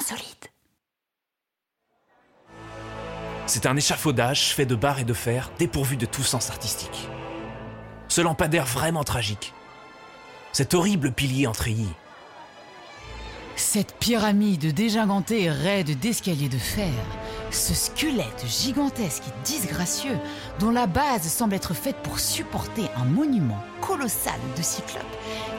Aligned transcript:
insolite. 0.00 0.52
C'est 3.46 3.66
un 3.66 3.76
échafaudage 3.76 4.54
fait 4.54 4.66
de 4.66 4.76
barres 4.76 5.00
et 5.00 5.04
de 5.04 5.12
fer 5.12 5.50
dépourvu 5.58 5.96
de 5.96 6.06
tout 6.06 6.22
sens 6.22 6.50
artistique. 6.50 7.08
Ce 8.08 8.20
lampadaire 8.20 8.66
vraiment 8.66 9.04
tragique. 9.04 9.52
Cet 10.52 10.74
horrible 10.74 11.12
pilier 11.12 11.46
en 11.46 11.52
treillis. 11.52 11.94
Cette 13.56 13.94
pyramide 13.98 14.72
dégingantée 14.72 15.42
et 15.42 15.50
raide 15.50 15.98
d'escaliers 15.98 16.48
de 16.48 16.58
fer, 16.58 16.92
ce 17.50 17.74
squelette 17.74 18.44
gigantesque 18.46 19.24
et 19.26 19.46
disgracieux, 19.46 20.18
dont 20.58 20.70
la 20.70 20.86
base 20.86 21.22
semble 21.22 21.54
être 21.54 21.74
faite 21.74 21.96
pour 22.02 22.20
supporter 22.20 22.84
un 22.96 23.04
monument 23.04 23.62
colossal 23.80 24.38
de 24.56 24.62
cyclopes, 24.62 25.04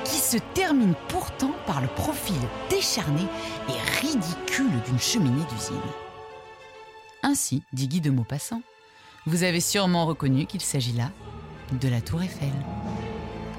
qui 0.03 0.17
se 0.17 0.37
termine 0.53 0.95
pourtant 1.09 1.53
par 1.65 1.81
le 1.81 1.87
profil 1.87 2.35
décharné 2.69 3.23
et 3.69 3.99
ridicule 4.05 4.81
d'une 4.85 4.99
cheminée 4.99 5.45
d'usine. 5.49 5.75
Ainsi, 7.23 7.63
dit 7.73 7.87
Guy 7.87 8.01
de 8.01 8.09
Maupassant, 8.09 8.61
vous 9.27 9.43
avez 9.43 9.59
sûrement 9.59 10.05
reconnu 10.05 10.47
qu'il 10.47 10.61
s'agit 10.61 10.93
là 10.93 11.11
de 11.79 11.87
la 11.87 12.01
tour 12.01 12.23
Eiffel. 12.23 12.51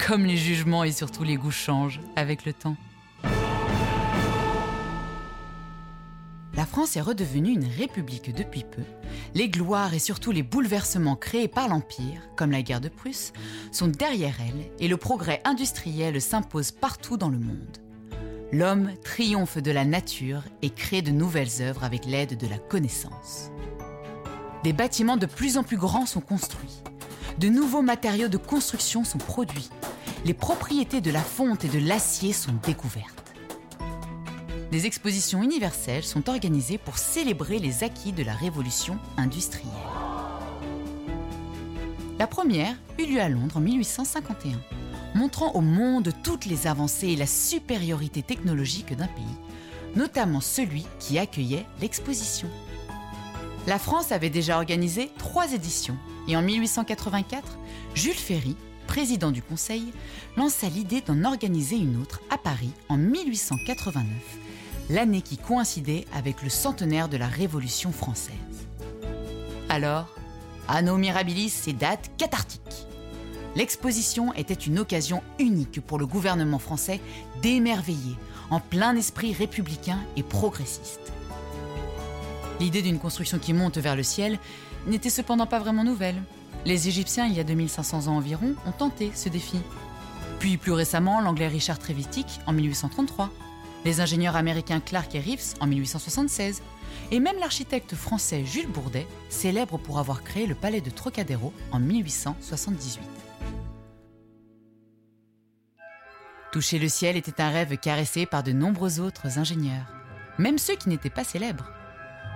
Comme 0.07 0.25
les 0.25 0.37
jugements 0.37 0.85
et 0.85 0.93
surtout 0.93 1.23
les 1.23 1.37
goûts 1.37 1.53
changent 1.53 2.01
avec 2.17 2.45
le 2.45 2.53
temps. 2.53 2.77
La 6.63 6.67
France 6.67 6.97
est 6.97 7.01
redevenue 7.01 7.51
une 7.51 7.67
république 7.67 8.33
depuis 8.33 8.63
peu. 8.63 8.83
Les 9.35 9.49
gloires 9.49 9.95
et 9.95 9.99
surtout 9.99 10.31
les 10.31 10.45
bouleversements 10.45 11.17
créés 11.17 11.49
par 11.49 11.67
l'Empire, 11.67 12.23
comme 12.37 12.53
la 12.53 12.63
guerre 12.63 12.81
de 12.81 12.89
Prusse, 12.89 13.33
sont 13.73 13.89
derrière 13.89 14.37
elle 14.41 14.71
et 14.79 14.87
le 14.87 14.97
progrès 14.97 15.43
industriel 15.45 16.21
s'impose 16.23 16.71
partout 16.71 17.17
dans 17.17 17.31
le 17.31 17.41
monde. 17.41 17.79
L'homme 18.53 18.93
triomphe 19.03 19.59
de 19.59 19.73
la 19.73 19.85
nature 19.85 20.45
et 20.63 20.71
crée 20.71 21.03
de 21.03 21.11
nouvelles 21.11 21.63
œuvres 21.63 21.83
avec 21.83 22.07
l'aide 22.07 22.39
de 22.39 22.47
la 22.47 22.59
connaissance. 22.59 23.51
Des 24.63 24.73
bâtiments 24.73 25.17
de 25.17 25.27
plus 25.27 25.59
en 25.59 25.65
plus 25.65 25.79
grands 25.79 26.07
sont 26.07 26.21
construits. 26.21 26.79
De 27.41 27.49
nouveaux 27.49 27.83
matériaux 27.83 28.29
de 28.29 28.39
construction 28.39 29.03
sont 29.03 29.19
produits. 29.19 29.71
Les 30.25 30.35
propriétés 30.35 31.01
de 31.01 31.11
la 31.11 31.23
fonte 31.23 31.65
et 31.65 31.69
de 31.69 31.85
l'acier 31.85 32.33
sont 32.33 32.55
découvertes 32.63 33.22
des 34.73 34.87
expositions 34.87 35.43
universelles 35.43 36.03
sont 36.03 36.31
organisées 36.31 36.79
pour 36.79 36.97
célébrer 36.97 37.59
les 37.59 37.85
acquis 37.85 38.13
de 38.13 38.25
la 38.25 38.33
révolution 38.33 38.99
industrielle. 39.19 39.69
La 42.19 42.27
première 42.27 42.75
eut 42.99 43.05
lieu 43.05 43.21
à 43.21 43.29
Londres 43.29 43.59
en 43.59 43.61
1851, 43.61 44.59
montrant 45.15 45.53
au 45.53 45.61
monde 45.61 46.15
toutes 46.25 46.47
les 46.47 46.67
avancées 46.67 47.09
et 47.09 47.17
la 47.17 47.27
supériorité 47.27 48.23
technologique 48.23 48.97
d'un 48.97 49.09
pays, 49.09 49.25
notamment 49.95 50.41
celui 50.41 50.87
qui 50.99 51.19
accueillait 51.19 51.67
l'exposition. 51.83 52.49
La 53.67 53.79
France 53.79 54.11
avait 54.11 54.31
déjà 54.31 54.57
organisé 54.57 55.11
trois 55.19 55.53
éditions 55.53 55.99
et 56.29 56.37
en 56.37 56.43
1884, 56.43 57.59
Jules 57.95 58.15
Ferry, 58.15 58.57
président 58.87 59.33
du 59.33 59.43
Conseil, 59.43 59.93
lança 60.39 60.67
l'idée 60.71 61.03
d'en 61.03 61.25
organiser 61.25 61.77
une 61.77 62.01
autre 62.01 62.23
à 62.31 62.39
Paris 62.39 62.73
en 62.89 62.97
1889 62.97 64.42
l'année 64.91 65.23
qui 65.23 65.37
coïncidait 65.37 66.07
avec 66.15 66.43
le 66.43 66.49
centenaire 66.49 67.09
de 67.09 67.17
la 67.17 67.27
Révolution 67.27 67.93
française. 67.93 68.35
Alors, 69.69 70.09
Anno 70.69 70.97
Mirabilis, 70.97 71.51
ces 71.51 71.73
dates 71.73 72.11
cathartiques. 72.19 72.87
L'exposition 73.55 74.33
était 74.35 74.55
une 74.55 74.79
occasion 74.79 75.23
unique 75.39 75.81
pour 75.81 75.99
le 75.99 76.07
gouvernement 76.07 76.59
français 76.59 77.01
d'émerveiller 77.43 78.17
en 78.51 78.61
plein 78.61 78.97
esprit 78.97 79.35
républicain 79.35 79.99
et 80.17 80.23
progressiste. 80.23 81.13
L'idée 82.61 82.83
d'une 82.83 82.99
construction 82.99 83.39
qui 83.39 83.53
monte 83.53 83.79
vers 83.79 83.97
le 83.97 84.03
ciel 84.03 84.39
n'était 84.87 85.11
cependant 85.11 85.47
pas 85.47 85.59
vraiment 85.59 85.85
nouvelle. 85.85 86.23
Les 86.65 86.89
Égyptiens, 86.89 87.27
il 87.27 87.35
y 87.35 87.41
a 87.41 87.45
2500 87.45 88.07
ans 88.07 88.17
environ, 88.17 88.55
ont 88.67 88.73
tenté 88.73 89.11
ce 89.15 89.29
défi. 89.29 89.59
Puis 90.39 90.57
plus 90.57 90.73
récemment, 90.73 91.21
l'anglais 91.21 91.49
Richard 91.49 91.79
Trevithick 91.79 92.41
en 92.47 92.53
1833 92.53 93.31
les 93.85 94.01
ingénieurs 94.01 94.37
américains 94.37 94.81
Clark 94.81 95.15
et 95.15 95.21
Reeves 95.21 95.55
en 95.61 95.67
1876, 95.67 96.63
et 97.11 97.21
même 97.21 97.39
l'architecte 97.39 97.95
français 97.95 98.45
Jules 98.45 98.69
Bourdet, 98.69 99.07
célèbre 99.29 99.79
pour 99.79 99.99
avoir 99.99 100.23
créé 100.23 100.47
le 100.47 100.55
palais 100.55 100.81
de 100.81 100.91
Trocadéro 100.91 101.53
en 101.71 101.81
1878. 101.81 103.01
Toucher 106.53 106.79
le 106.79 106.89
ciel 106.89 107.17
était 107.17 107.41
un 107.41 107.51
rêve 107.51 107.79
caressé 107.79 108.27
par 108.27 108.43
de 108.43 108.53
nombreux 108.53 109.01
autres 109.01 109.39
ingénieurs, 109.39 109.87
même 110.39 110.59
ceux 110.59 110.77
qui 110.77 110.91
n'étaient 110.91 111.11
pas 111.11 111.25
célèbres. 111.25 111.71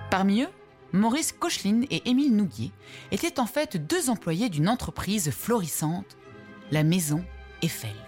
Parmi 0.09 0.41
eux, 0.41 0.49
Maurice 0.91 1.33
Koechlin 1.33 1.81
et 1.91 2.09
Émile 2.09 2.35
Nouguier 2.35 2.71
étaient 3.11 3.39
en 3.39 3.45
fait 3.45 3.77
deux 3.77 4.09
employés 4.09 4.49
d'une 4.49 4.69
entreprise 4.69 5.31
florissante, 5.31 6.17
la 6.71 6.83
Maison 6.83 7.23
Eiffel. 7.61 8.06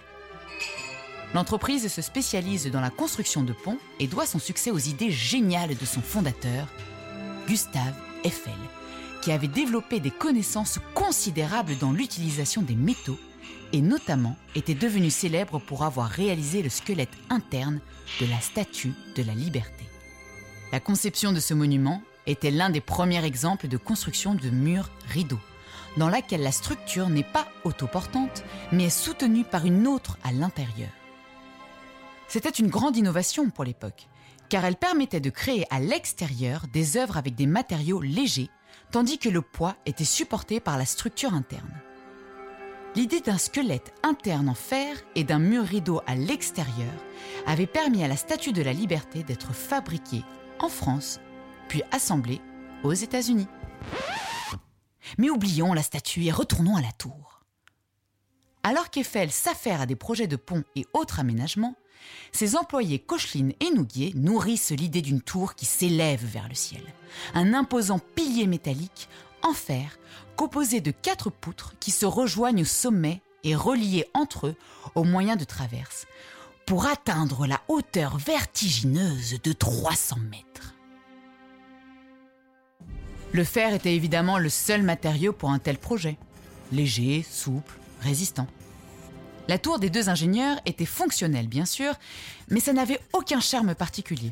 L'entreprise 1.32 1.92
se 1.92 2.02
spécialise 2.02 2.66
dans 2.66 2.80
la 2.80 2.90
construction 2.90 3.42
de 3.42 3.52
ponts 3.52 3.78
et 4.00 4.08
doit 4.08 4.26
son 4.26 4.40
succès 4.40 4.72
aux 4.72 4.78
idées 4.78 5.12
géniales 5.12 5.76
de 5.76 5.84
son 5.84 6.02
fondateur, 6.02 6.66
Gustave 7.46 7.94
Eiffel, 8.24 8.52
qui 9.22 9.30
avait 9.30 9.46
développé 9.46 10.00
des 10.00 10.10
connaissances 10.10 10.80
considérables 10.94 11.78
dans 11.78 11.92
l'utilisation 11.92 12.62
des 12.62 12.74
métaux 12.74 13.18
et 13.72 13.80
notamment 13.80 14.36
était 14.56 14.74
devenu 14.74 15.10
célèbre 15.10 15.60
pour 15.60 15.84
avoir 15.84 16.08
réalisé 16.08 16.62
le 16.62 16.68
squelette 16.68 17.16
interne 17.28 17.80
de 18.20 18.26
la 18.26 18.40
Statue 18.40 18.92
de 19.14 19.22
la 19.22 19.34
Liberté. 19.34 19.84
La 20.72 20.80
conception 20.80 21.32
de 21.32 21.40
ce 21.40 21.54
monument 21.54 22.02
était 22.26 22.50
l'un 22.50 22.70
des 22.70 22.80
premiers 22.80 23.24
exemples 23.24 23.68
de 23.68 23.76
construction 23.76 24.34
de 24.34 24.50
murs 24.50 24.90
rideaux, 25.08 25.40
dans 25.96 26.08
laquelle 26.08 26.42
la 26.42 26.52
structure 26.52 27.08
n'est 27.08 27.22
pas 27.22 27.46
autoportante, 27.64 28.42
mais 28.72 28.84
est 28.86 28.90
soutenue 28.90 29.44
par 29.44 29.64
une 29.64 29.86
autre 29.86 30.18
à 30.24 30.32
l'intérieur. 30.32 30.90
C'était 32.30 32.48
une 32.48 32.68
grande 32.68 32.96
innovation 32.96 33.50
pour 33.50 33.64
l'époque, 33.64 34.06
car 34.48 34.64
elle 34.64 34.76
permettait 34.76 35.18
de 35.18 35.30
créer 35.30 35.66
à 35.68 35.80
l'extérieur 35.80 36.66
des 36.72 36.96
œuvres 36.96 37.16
avec 37.16 37.34
des 37.34 37.46
matériaux 37.46 38.00
légers, 38.00 38.50
tandis 38.92 39.18
que 39.18 39.28
le 39.28 39.42
poids 39.42 39.74
était 39.84 40.04
supporté 40.04 40.60
par 40.60 40.78
la 40.78 40.84
structure 40.84 41.34
interne. 41.34 41.82
L'idée 42.94 43.20
d'un 43.20 43.36
squelette 43.36 43.92
interne 44.04 44.48
en 44.48 44.54
fer 44.54 44.96
et 45.16 45.24
d'un 45.24 45.40
mur 45.40 45.64
rideau 45.64 46.02
à 46.06 46.14
l'extérieur 46.14 46.92
avait 47.46 47.66
permis 47.66 48.04
à 48.04 48.08
la 48.08 48.16
Statue 48.16 48.52
de 48.52 48.62
la 48.62 48.72
Liberté 48.72 49.24
d'être 49.24 49.52
fabriquée 49.52 50.22
en 50.60 50.68
France, 50.68 51.18
puis 51.66 51.82
assemblée 51.90 52.40
aux 52.84 52.92
États-Unis. 52.92 53.48
Mais 55.18 55.30
oublions 55.30 55.72
la 55.72 55.82
statue 55.82 56.26
et 56.26 56.30
retournons 56.30 56.76
à 56.76 56.80
la 56.80 56.92
tour. 56.92 57.42
Alors 58.62 58.88
qu'Eiffel 58.90 59.32
s'affaire 59.32 59.80
à 59.80 59.86
des 59.86 59.96
projets 59.96 60.28
de 60.28 60.36
ponts 60.36 60.62
et 60.76 60.86
autres 60.92 61.18
aménagements, 61.18 61.74
ses 62.32 62.56
employés 62.56 62.98
Cocheline 62.98 63.52
et 63.60 63.70
Nouguier 63.70 64.12
nourrissent 64.14 64.70
l'idée 64.70 65.02
d'une 65.02 65.20
tour 65.20 65.54
qui 65.54 65.66
s'élève 65.66 66.24
vers 66.24 66.48
le 66.48 66.54
ciel. 66.54 66.82
Un 67.34 67.54
imposant 67.54 67.98
pilier 67.98 68.46
métallique 68.46 69.08
en 69.42 69.52
fer 69.52 69.98
composé 70.36 70.80
de 70.80 70.90
quatre 70.90 71.30
poutres 71.30 71.74
qui 71.80 71.90
se 71.90 72.06
rejoignent 72.06 72.62
au 72.62 72.66
sommet 72.66 73.20
et 73.44 73.54
reliées 73.54 74.06
entre 74.14 74.48
eux 74.48 74.56
au 74.94 75.04
moyen 75.04 75.36
de 75.36 75.44
traverses 75.44 76.06
pour 76.66 76.86
atteindre 76.86 77.46
la 77.46 77.60
hauteur 77.68 78.16
vertigineuse 78.16 79.40
de 79.42 79.52
300 79.52 80.16
mètres. 80.30 80.74
Le 83.32 83.44
fer 83.44 83.74
était 83.74 83.94
évidemment 83.94 84.38
le 84.38 84.48
seul 84.48 84.82
matériau 84.82 85.32
pour 85.32 85.50
un 85.50 85.58
tel 85.58 85.78
projet. 85.78 86.16
Léger, 86.72 87.24
souple, 87.28 87.74
résistant. 88.00 88.46
La 89.50 89.58
tour 89.58 89.80
des 89.80 89.90
deux 89.90 90.08
ingénieurs 90.08 90.60
était 90.64 90.84
fonctionnelle, 90.84 91.48
bien 91.48 91.64
sûr, 91.64 91.94
mais 92.50 92.60
ça 92.60 92.72
n'avait 92.72 93.00
aucun 93.12 93.40
charme 93.40 93.74
particulier. 93.74 94.30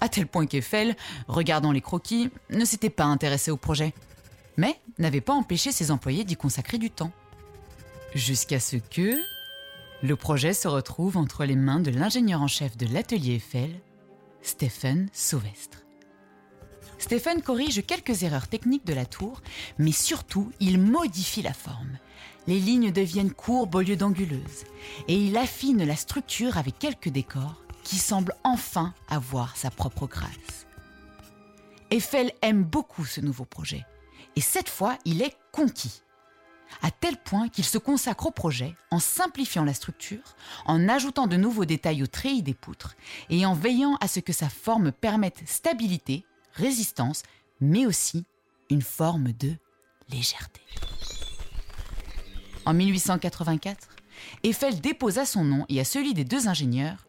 À 0.00 0.08
tel 0.08 0.26
point 0.26 0.46
qu'Eiffel, 0.46 0.96
regardant 1.28 1.72
les 1.72 1.82
croquis, 1.82 2.30
ne 2.48 2.64
s'était 2.64 2.88
pas 2.88 3.04
intéressé 3.04 3.50
au 3.50 3.58
projet, 3.58 3.92
mais 4.56 4.80
n'avait 4.98 5.20
pas 5.20 5.34
empêché 5.34 5.72
ses 5.72 5.90
employés 5.90 6.24
d'y 6.24 6.36
consacrer 6.36 6.78
du 6.78 6.90
temps. 6.90 7.12
Jusqu'à 8.14 8.58
ce 8.58 8.76
que 8.76 9.20
le 10.02 10.16
projet 10.16 10.54
se 10.54 10.68
retrouve 10.68 11.18
entre 11.18 11.44
les 11.44 11.54
mains 11.54 11.80
de 11.80 11.90
l'ingénieur 11.90 12.40
en 12.40 12.48
chef 12.48 12.78
de 12.78 12.90
l'atelier 12.90 13.34
Eiffel, 13.34 13.78
Stephen 14.40 15.10
Sauvestre. 15.12 15.85
Stephen 16.98 17.42
corrige 17.42 17.84
quelques 17.86 18.22
erreurs 18.22 18.48
techniques 18.48 18.86
de 18.86 18.94
la 18.94 19.06
tour, 19.06 19.42
mais 19.78 19.92
surtout 19.92 20.50
il 20.60 20.80
modifie 20.80 21.42
la 21.42 21.52
forme 21.52 21.98
les 22.46 22.60
lignes 22.60 22.92
deviennent 22.92 23.32
courbes 23.32 23.74
au 23.74 23.80
lieu 23.80 23.96
d'anguleuses, 23.96 24.64
et 25.08 25.16
il 25.16 25.36
affine 25.36 25.84
la 25.84 25.96
structure 25.96 26.58
avec 26.58 26.78
quelques 26.78 27.08
décors 27.08 27.62
qui 27.82 27.96
semblent 27.96 28.34
enfin 28.44 28.94
avoir 29.08 29.56
sa 29.56 29.70
propre 29.70 30.06
grâce. 30.06 30.66
Eiffel 31.90 32.32
aime 32.42 32.64
beaucoup 32.64 33.04
ce 33.04 33.20
nouveau 33.20 33.44
projet, 33.44 33.84
et 34.34 34.40
cette 34.40 34.68
fois 34.68 34.98
il 35.04 35.22
est 35.22 35.36
conquis. 35.52 36.02
à 36.82 36.90
tel 36.90 37.16
point 37.16 37.48
qu'il 37.48 37.64
se 37.64 37.78
consacre 37.78 38.26
au 38.26 38.32
projet 38.32 38.74
en 38.90 38.98
simplifiant 38.98 39.64
la 39.64 39.72
structure, 39.72 40.34
en 40.66 40.88
ajoutant 40.88 41.28
de 41.28 41.36
nouveaux 41.36 41.64
détails 41.64 42.02
au 42.02 42.08
treillis 42.08 42.42
des 42.42 42.54
poutres 42.54 42.96
et 43.30 43.46
en 43.46 43.54
veillant 43.54 43.96
à 44.00 44.08
ce 44.08 44.18
que 44.18 44.32
sa 44.32 44.48
forme 44.48 44.90
permette 44.90 45.42
stabilité, 45.46 46.26
résistance, 46.56 47.22
mais 47.60 47.86
aussi 47.86 48.24
une 48.70 48.82
forme 48.82 49.32
de 49.32 49.54
légèreté. 50.10 50.60
En 52.64 52.74
1884, 52.74 53.88
Eiffel 54.42 54.80
déposa 54.80 55.24
son 55.24 55.44
nom 55.44 55.66
et 55.68 55.80
à 55.80 55.84
celui 55.84 56.14
des 56.14 56.24
deux 56.24 56.48
ingénieurs 56.48 57.06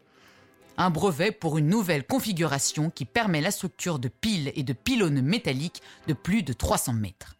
un 0.78 0.90
brevet 0.90 1.32
pour 1.32 1.58
une 1.58 1.68
nouvelle 1.68 2.06
configuration 2.06 2.88
qui 2.88 3.04
permet 3.04 3.40
la 3.40 3.50
structure 3.50 3.98
de 3.98 4.06
piles 4.06 4.52
et 4.54 4.62
de 4.62 4.72
pylônes 4.72 5.20
métalliques 5.20 5.82
de 6.06 6.12
plus 6.12 6.44
de 6.44 6.52
300 6.52 6.92
mètres. 6.92 7.34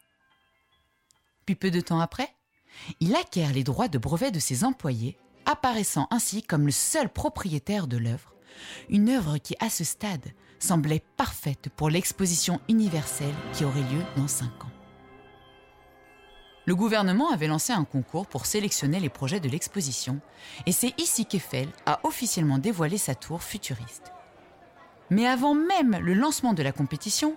Puis 1.47 1.55
peu 1.55 1.71
de 1.71 1.81
temps 1.81 2.01
après, 2.01 2.29
il 2.99 3.15
acquiert 3.15 3.53
les 3.53 3.63
droits 3.63 3.89
de 3.89 3.99
brevet 3.99 4.33
de 4.33 4.41
ses 4.41 4.65
employés, 4.65 5.17
apparaissant 5.47 6.09
ainsi 6.11 6.43
comme 6.43 6.67
le 6.67 6.73
seul 6.73 7.09
propriétaire 7.09 7.87
de 7.87 7.97
l'œuvre, 7.97 8.35
une 8.89 9.09
œuvre 9.11 9.39
qui, 9.39 9.55
à 9.61 9.71
ce 9.71 9.85
stade, 9.85 10.33
semblait 10.59 11.03
parfaite 11.17 11.69
pour 11.77 11.91
l'exposition 11.91 12.61
universelle 12.69 13.35
qui 13.53 13.65
aurait 13.65 13.81
lieu 13.81 14.03
dans 14.17 14.29
cinq 14.29 14.65
ans. 14.65 14.71
Le 16.67 16.77
gouvernement 16.77 17.31
avait 17.31 17.47
lancé 17.47 17.73
un 17.73 17.85
concours 17.85 18.27
pour 18.27 18.45
sélectionner 18.45 19.01
les 19.01 19.09
projets 19.09 19.41
de 19.41 19.49
l'exposition, 19.49 20.21
et 20.67 20.73
c'est 20.73 20.93
ici 21.01 21.25
qu'Eiffel 21.25 21.69
a 21.87 22.01
officiellement 22.03 22.59
dévoilé 22.59 22.99
sa 22.99 23.15
tour 23.15 23.43
futuriste. 23.43 24.13
Mais 25.09 25.27
avant 25.27 25.55
même 25.55 25.97
le 25.99 26.13
lancement 26.13 26.53
de 26.53 26.63
la 26.63 26.73
compétition, 26.73 27.37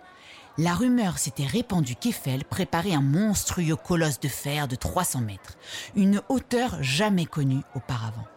la 0.57 0.73
rumeur 0.73 1.17
s'était 1.17 1.45
répandue 1.45 1.95
qu'Eiffel 1.95 2.43
préparait 2.43 2.93
un 2.93 3.01
monstrueux 3.01 3.77
colosse 3.77 4.19
de 4.19 4.27
fer 4.27 4.67
de 4.67 4.75
300 4.75 5.21
mètres, 5.21 5.57
une 5.95 6.21
hauteur 6.27 6.83
jamais 6.83 7.25
connue 7.25 7.61
auparavant. 7.73 8.27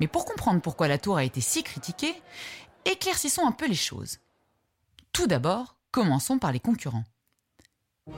Mais 0.00 0.08
pour 0.08 0.24
comprendre 0.24 0.60
pourquoi 0.60 0.88
la 0.88 0.98
tour 0.98 1.16
a 1.16 1.24
été 1.24 1.40
si 1.40 1.62
critiquée, 1.62 2.14
éclaircissons 2.84 3.46
un 3.46 3.52
peu 3.52 3.68
les 3.68 3.74
choses. 3.74 4.18
Tout 5.12 5.26
d'abord, 5.26 5.76
commençons 5.90 6.38
par 6.38 6.52
les 6.52 6.60
concurrents. 6.60 7.04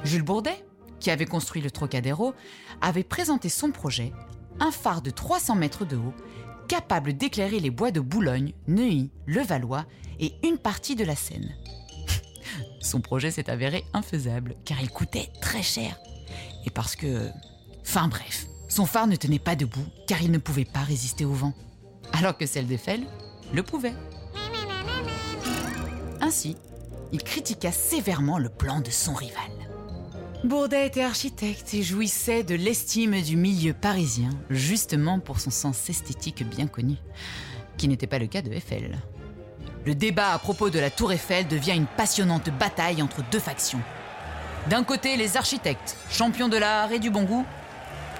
Jules 0.04 0.22
Bourdet, 0.22 0.64
qui 1.00 1.10
avait 1.10 1.26
construit 1.26 1.60
le 1.60 1.70
Trocadéro, 1.70 2.34
avait 2.80 3.02
présenté 3.02 3.48
son 3.48 3.72
projet, 3.72 4.12
un 4.60 4.70
phare 4.70 5.02
de 5.02 5.10
300 5.10 5.56
mètres 5.56 5.84
de 5.84 5.96
haut, 5.96 6.14
capable 6.68 7.14
d'éclairer 7.14 7.60
les 7.60 7.70
bois 7.70 7.90
de 7.90 8.00
Boulogne, 8.00 8.54
Neuilly, 8.68 9.10
Levallois 9.26 9.84
et 10.20 10.34
une 10.44 10.58
partie 10.58 10.94
de 10.94 11.04
la 11.04 11.16
Seine. 11.16 11.54
Son 12.80 13.00
projet 13.00 13.30
s'est 13.30 13.50
avéré 13.50 13.84
infaisable, 13.92 14.54
car 14.64 14.80
il 14.80 14.90
coûtait 14.90 15.30
très 15.40 15.62
cher. 15.62 15.98
Et 16.64 16.70
parce 16.70 16.94
que... 16.94 17.28
Enfin 17.82 18.06
bref, 18.06 18.46
son 18.68 18.86
phare 18.86 19.08
ne 19.08 19.16
tenait 19.16 19.40
pas 19.40 19.56
debout, 19.56 19.84
car 20.06 20.22
il 20.22 20.30
ne 20.30 20.38
pouvait 20.38 20.64
pas 20.64 20.80
résister 20.80 21.24
au 21.24 21.32
vent. 21.32 21.52
Alors 22.12 22.36
que 22.36 22.46
celle 22.46 22.66
d'Eiffel 22.66 23.02
le 23.52 23.62
pouvait. 23.62 23.94
Ainsi, 26.20 26.56
il 27.12 27.22
critiqua 27.22 27.72
sévèrement 27.72 28.38
le 28.38 28.48
plan 28.48 28.80
de 28.80 28.90
son 28.90 29.12
rival. 29.14 29.50
Bourdet 30.44 30.86
était 30.86 31.04
architecte 31.04 31.72
et 31.74 31.82
jouissait 31.82 32.42
de 32.42 32.54
l'estime 32.54 33.20
du 33.22 33.36
milieu 33.36 33.74
parisien, 33.74 34.30
justement 34.50 35.20
pour 35.20 35.38
son 35.38 35.50
sens 35.50 35.88
esthétique 35.88 36.42
bien 36.48 36.66
connu, 36.66 36.96
qui 37.76 37.86
n'était 37.86 38.06
pas 38.06 38.18
le 38.18 38.26
cas 38.26 38.42
de 38.42 38.52
Eiffel. 38.52 38.98
Le 39.84 39.94
débat 39.94 40.32
à 40.32 40.38
propos 40.38 40.70
de 40.70 40.78
la 40.78 40.90
tour 40.90 41.12
Eiffel 41.12 41.46
devient 41.46 41.76
une 41.76 41.86
passionnante 41.86 42.50
bataille 42.50 43.02
entre 43.02 43.22
deux 43.30 43.38
factions. 43.38 43.82
D'un 44.68 44.84
côté, 44.84 45.16
les 45.16 45.36
architectes, 45.36 45.96
champions 46.10 46.48
de 46.48 46.56
l'art 46.56 46.92
et 46.92 46.98
du 46.98 47.10
bon 47.10 47.24
goût. 47.24 47.44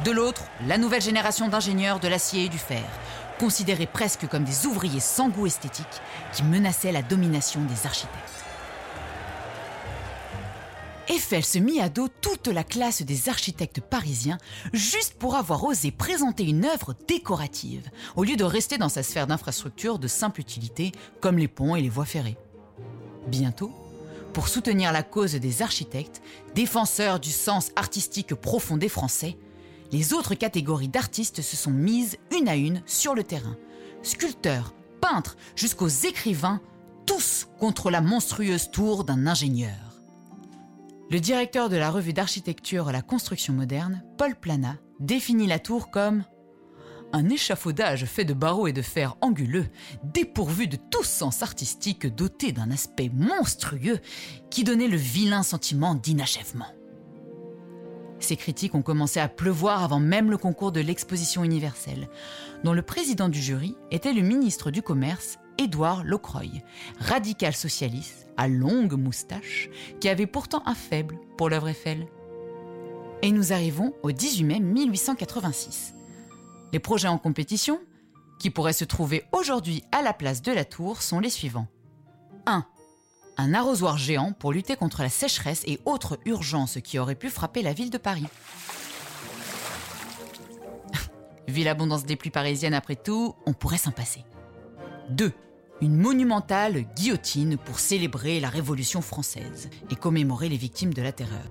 De 0.05 0.11
l'autre, 0.11 0.43
la 0.67 0.79
nouvelle 0.79 1.03
génération 1.03 1.49
d'ingénieurs 1.49 2.01
de 2.01 2.09
l'acier 2.09 2.45
et 2.45 2.49
du 2.49 2.59
fer, 2.59 2.83
considérés 3.39 3.87
presque 3.87 4.29
comme 4.29 4.45
des 4.45 4.67
ouvriers 4.67 5.01
sans 5.01 5.29
goût 5.29 5.47
esthétique 5.47 5.87
qui 6.33 6.43
menaçaient 6.43 6.93
la 6.93 7.03
domination 7.03 7.61
des 7.63 7.87
architectes. 7.87 8.33
Eiffel 11.09 11.45
se 11.45 11.59
mit 11.59 11.81
à 11.81 11.89
dos 11.89 12.09
toute 12.09 12.47
la 12.47 12.65
classe 12.65 13.03
des 13.03 13.29
architectes 13.29 13.81
parisiens 13.81 14.39
juste 14.73 15.15
pour 15.15 15.35
avoir 15.35 15.65
osé 15.65 15.91
présenter 15.91 16.45
une 16.45 16.65
œuvre 16.65 16.95
décorative, 17.09 17.91
au 18.17 18.25
lieu 18.25 18.37
de 18.37 18.45
rester 18.45 18.79
dans 18.79 18.89
sa 18.89 19.03
sphère 19.03 19.27
d'infrastructure 19.27 19.99
de 19.99 20.09
simple 20.09 20.41
utilité 20.41 20.93
comme 21.21 21.39
les 21.39 21.49
ponts 21.49 21.77
et 21.77 21.83
les 21.83 21.89
voies 21.89 22.05
ferrées. 22.05 22.39
Bientôt, 23.27 23.73
pour 24.33 24.49
soutenir 24.49 24.93
la 24.93 25.03
cause 25.03 25.35
des 25.35 25.61
architectes, 25.61 26.23
défenseurs 26.55 27.21
du 27.21 27.31
sens 27.31 27.73
artistique 27.77 28.35
profond 28.35 28.77
des 28.77 28.89
Français, 28.89 29.37
les 29.93 30.15
autres 30.15 30.35
catégories 30.35 30.89
d'artistes 30.89 31.43
se 31.43 31.57
sont 31.57 31.71
mises 31.71 32.17
une 32.37 32.49
à 32.49 32.57
une 32.57 32.83
sur 32.87 33.15
le 33.15 33.23
terrain. 33.23 33.57
Sculpteurs, 34.03 34.75
peintres, 35.01 35.37
jusqu'aux 35.55 35.89
écrivains, 35.89 36.61
tous 37.07 37.49
contre 37.59 37.91
la 37.91 38.01
monstrueuse 38.01 38.71
tour 38.71 39.05
d'un 39.05 39.27
ingénieur. 39.27 40.01
Le 41.11 41.21
directeur 41.21 41.69
de 41.69 41.77
la 41.77 41.91
revue 41.91 42.15
d'architecture 42.15 42.91
La 42.91 43.03
Construction 43.03 43.53
moderne, 43.53 44.03
Paul 44.17 44.35
Plana, 44.35 44.77
définit 44.99 45.47
la 45.47 45.59
tour 45.59 45.91
comme 45.91 46.25
un 47.13 47.29
échafaudage 47.29 48.07
fait 48.07 48.25
de 48.25 48.33
barreaux 48.33 48.67
et 48.67 48.73
de 48.73 48.81
fer 48.81 49.17
anguleux, 49.21 49.67
dépourvu 50.03 50.67
de 50.69 50.79
tout 50.91 51.05
sens 51.05 51.43
artistique, 51.43 52.07
doté 52.07 52.53
d'un 52.53 52.71
aspect 52.71 53.11
monstrueux 53.13 53.99
qui 54.49 54.65
donnait 54.65 54.89
le 54.89 54.97
vilain 54.97 55.43
sentiment 55.43 55.95
d'inachèvement. 55.95 56.73
Ces 58.23 58.37
critiques 58.37 58.77
ont 58.77 58.83
commencé 58.83 59.19
à 59.19 59.29
pleuvoir 59.29 59.83
avant 59.83 59.99
même 59.99 60.31
le 60.31 60.39
concours 60.39 60.71
de 60.71 60.81
l'exposition 60.81 61.43
universelle, 61.43 62.09
dont 62.63 62.73
le 62.73 62.83
président 62.83 63.29
du 63.29 63.41
jury 63.41 63.77
était 63.91 64.13
le 64.13 64.23
ministre 64.23 64.71
du 64.71 64.81
Commerce, 64.81 65.39
Édouard 65.59 66.05
Locroy, 66.05 66.63
radical 67.01 67.53
socialiste 67.53 68.29
à 68.37 68.47
longue 68.47 68.95
moustache, 68.95 69.69
qui 70.01 70.09
avait 70.09 70.27
pourtant 70.27 70.63
un 70.67 70.75
faible 70.75 71.19
pour 71.37 71.51
l'œuvre 71.51 71.69
Eiffel. 71.69 72.07
Et 73.23 73.33
nous 73.33 73.53
arrivons 73.53 73.93
au 74.05 74.13
18 74.13 74.45
mai 74.45 74.61
1886. 74.61 75.95
Les 76.73 76.79
projets 76.79 77.09
en 77.09 77.19
compétition, 77.19 77.81
qui 78.39 78.51
pourraient 78.51 78.73
se 78.73 78.85
trouver 78.85 79.25
aujourd'hui 79.33 79.83
à 79.91 80.01
la 80.01 80.13
place 80.13 80.43
de 80.43 80.53
la 80.53 80.65
tour, 80.65 81.03
sont 81.03 81.19
les 81.19 81.29
suivants. 81.29 81.67
1. 82.47 82.65
Un 83.37 83.55
arrosoir 83.55 83.99
géant 83.99 84.33
pour 84.33 84.53
lutter 84.53 84.77
contre 84.77 85.03
la 85.03 85.09
sécheresse 85.09 85.63
et 85.67 85.81
autres 85.85 86.19
urgences 86.27 86.79
qui 86.83 86.99
auraient 86.99 87.15
pu 87.15 87.31
frapper 87.31 87.63
la 87.63 87.73
ville 87.73 87.91
de 87.91 87.99
Paris. 87.99 88.27
Vu 91.49 91.65
l'abondance 91.65 92.05
des 92.05 92.17
pluies 92.17 92.31
parisiennes 92.31 92.75
après 92.75 92.97
tout, 92.97 93.35
on 93.47 93.53
pourrait 93.53 93.79
s'en 93.79 93.93
passer. 93.93 94.25
2 95.11 95.33
une 95.83 95.97
monumentale 95.97 96.85
guillotine 96.95 97.57
pour 97.59 97.81
célébrer 97.81 98.39
la 98.39 98.49
Révolution 98.49 99.03
française 99.03 99.69
et 99.91 99.97
commémorer 99.97 100.49
les 100.49 100.57
victimes 100.57 100.95
de 100.95 101.03
la 101.03 101.11
terreur. 101.11 101.43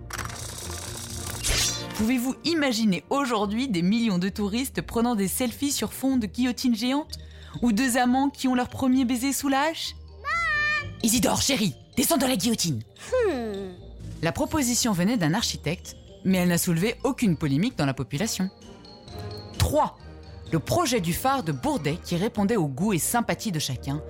Pouvez-vous 1.96 2.36
imaginer 2.46 3.04
aujourd'hui 3.10 3.68
des 3.68 3.82
millions 3.82 4.20
de 4.20 4.30
touristes 4.30 4.82
prenant 4.82 5.16
des 5.16 5.28
selfies 5.28 5.74
sur 5.74 5.92
fond 5.92 6.16
de 6.16 6.28
guillotine 6.28 6.76
géante 6.76 7.20
Ou 7.62 7.74
deux 7.74 7.98
amants 7.98 8.30
qui 8.30 8.48
ont 8.48 8.56
leur 8.56 8.70
premier 8.70 9.04
baiser 9.04 9.34
sous 9.34 9.50
la 9.50 9.64
Isidore, 11.04 11.42
chérie, 11.42 11.76
descends 11.98 12.18
de 12.18 12.26
la 12.26 12.36
guillotine 12.36 12.82
hmm. 13.28 13.74
La 14.22 14.32
proposition 14.32 14.92
venait 14.92 15.18
d'un 15.18 15.34
architecte, 15.34 15.96
mais 16.26 16.38
elle 16.38 16.50
n'a 16.50 16.58
soulevé 16.58 16.96
aucune 17.04 17.38
polémique 17.38 17.78
dans 17.78 17.86
la 17.86 17.94
population. 17.94 18.50
3 19.58 19.98
le 20.52 20.60
projet 20.60 21.00
du 21.00 21.14
phare 21.14 21.44
de 21.44 21.52
Bourdet 21.52 21.98
qui 22.04 22.18
répondait 22.18 22.58
au 22.58 22.68
goût 22.68 22.92
et 22.94 23.00
sympathie 23.00 23.52
de 23.52 23.60
chacun, 23.60 24.02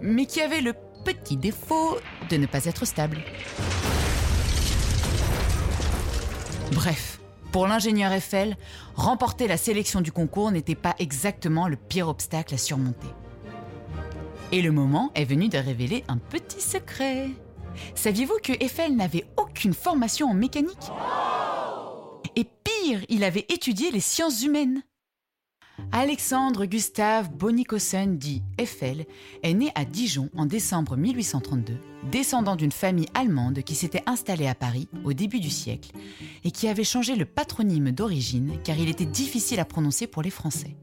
mais 0.00 0.24
qui 0.26 0.40
avait 0.40 0.62
le 0.62 0.74
petit 1.04 1.36
défaut 1.36 1.98
de 2.30 2.36
ne 2.36 2.46
pas 2.46 2.64
être 2.64 2.86
stable. 2.86 3.18
Bref, 6.72 7.20
pour 7.52 7.66
l'ingénieur 7.66 8.12
Eiffel, 8.12 8.56
remporter 8.94 9.46
la 9.46 9.58
sélection 9.58 10.00
du 10.00 10.12
concours 10.12 10.50
n'était 10.50 10.74
pas 10.74 10.94
exactement 10.98 11.68
le 11.68 11.76
pire 11.76 12.08
obstacle 12.08 12.54
à 12.54 12.58
surmonter. 12.58 13.08
Et 14.54 14.60
le 14.60 14.70
moment 14.70 15.10
est 15.14 15.24
venu 15.24 15.48
de 15.48 15.56
révéler 15.56 16.04
un 16.08 16.18
petit 16.18 16.60
secret. 16.60 17.30
Saviez-vous 17.94 18.36
que 18.42 18.52
Eiffel 18.62 18.94
n'avait 18.94 19.24
aucune 19.38 19.72
formation 19.72 20.28
en 20.28 20.34
mécanique? 20.34 20.90
Et 22.36 22.44
pire, 22.44 23.00
il 23.08 23.24
avait 23.24 23.46
étudié 23.48 23.90
les 23.90 24.00
sciences 24.00 24.42
humaines. 24.42 24.82
Alexandre 25.90 26.66
Gustave 26.66 27.30
Bonikosen 27.30 28.18
dit 28.18 28.42
Eiffel 28.58 29.06
est 29.42 29.54
né 29.54 29.72
à 29.74 29.86
Dijon 29.86 30.28
en 30.36 30.44
décembre 30.44 30.98
1832, 30.98 31.78
descendant 32.10 32.54
d'une 32.54 32.72
famille 32.72 33.08
allemande 33.14 33.62
qui 33.62 33.74
s'était 33.74 34.02
installée 34.04 34.48
à 34.48 34.54
Paris 34.54 34.86
au 35.04 35.14
début 35.14 35.40
du 35.40 35.50
siècle 35.50 35.92
et 36.44 36.50
qui 36.50 36.68
avait 36.68 36.84
changé 36.84 37.16
le 37.16 37.24
patronyme 37.24 37.90
d'origine 37.90 38.58
car 38.62 38.78
il 38.78 38.90
était 38.90 39.06
difficile 39.06 39.60
à 39.60 39.64
prononcer 39.64 40.06
pour 40.06 40.20
les 40.20 40.30
Français. 40.30 40.76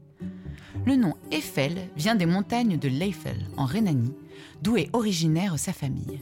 Le 0.86 0.96
nom 0.96 1.14
Eiffel 1.30 1.90
vient 1.96 2.14
des 2.14 2.26
montagnes 2.26 2.78
de 2.78 2.88
l'Eiffel 2.88 3.36
en 3.58 3.66
Rhénanie, 3.66 4.14
d'où 4.62 4.78
est 4.78 4.88
originaire 4.94 5.58
sa 5.58 5.72
famille. 5.72 6.20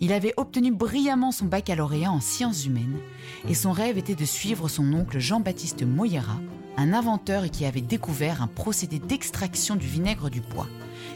il 0.00 0.12
avait 0.12 0.34
obtenu 0.36 0.72
brillamment 0.72 1.30
son 1.30 1.44
baccalauréat 1.44 2.10
en 2.10 2.20
sciences 2.20 2.66
humaines 2.66 2.98
et 3.48 3.54
son 3.54 3.70
rêve 3.70 3.96
était 3.96 4.16
de 4.16 4.24
suivre 4.24 4.68
son 4.68 4.92
oncle 4.92 5.20
Jean-Baptiste 5.20 5.84
Moyera, 5.84 6.40
un 6.76 6.92
inventeur 6.92 7.48
qui 7.50 7.64
avait 7.64 7.80
découvert 7.80 8.42
un 8.42 8.48
procédé 8.48 8.98
d'extraction 8.98 9.76
du 9.76 9.86
vinaigre 9.86 10.30
du 10.30 10.40
bois 10.40 10.68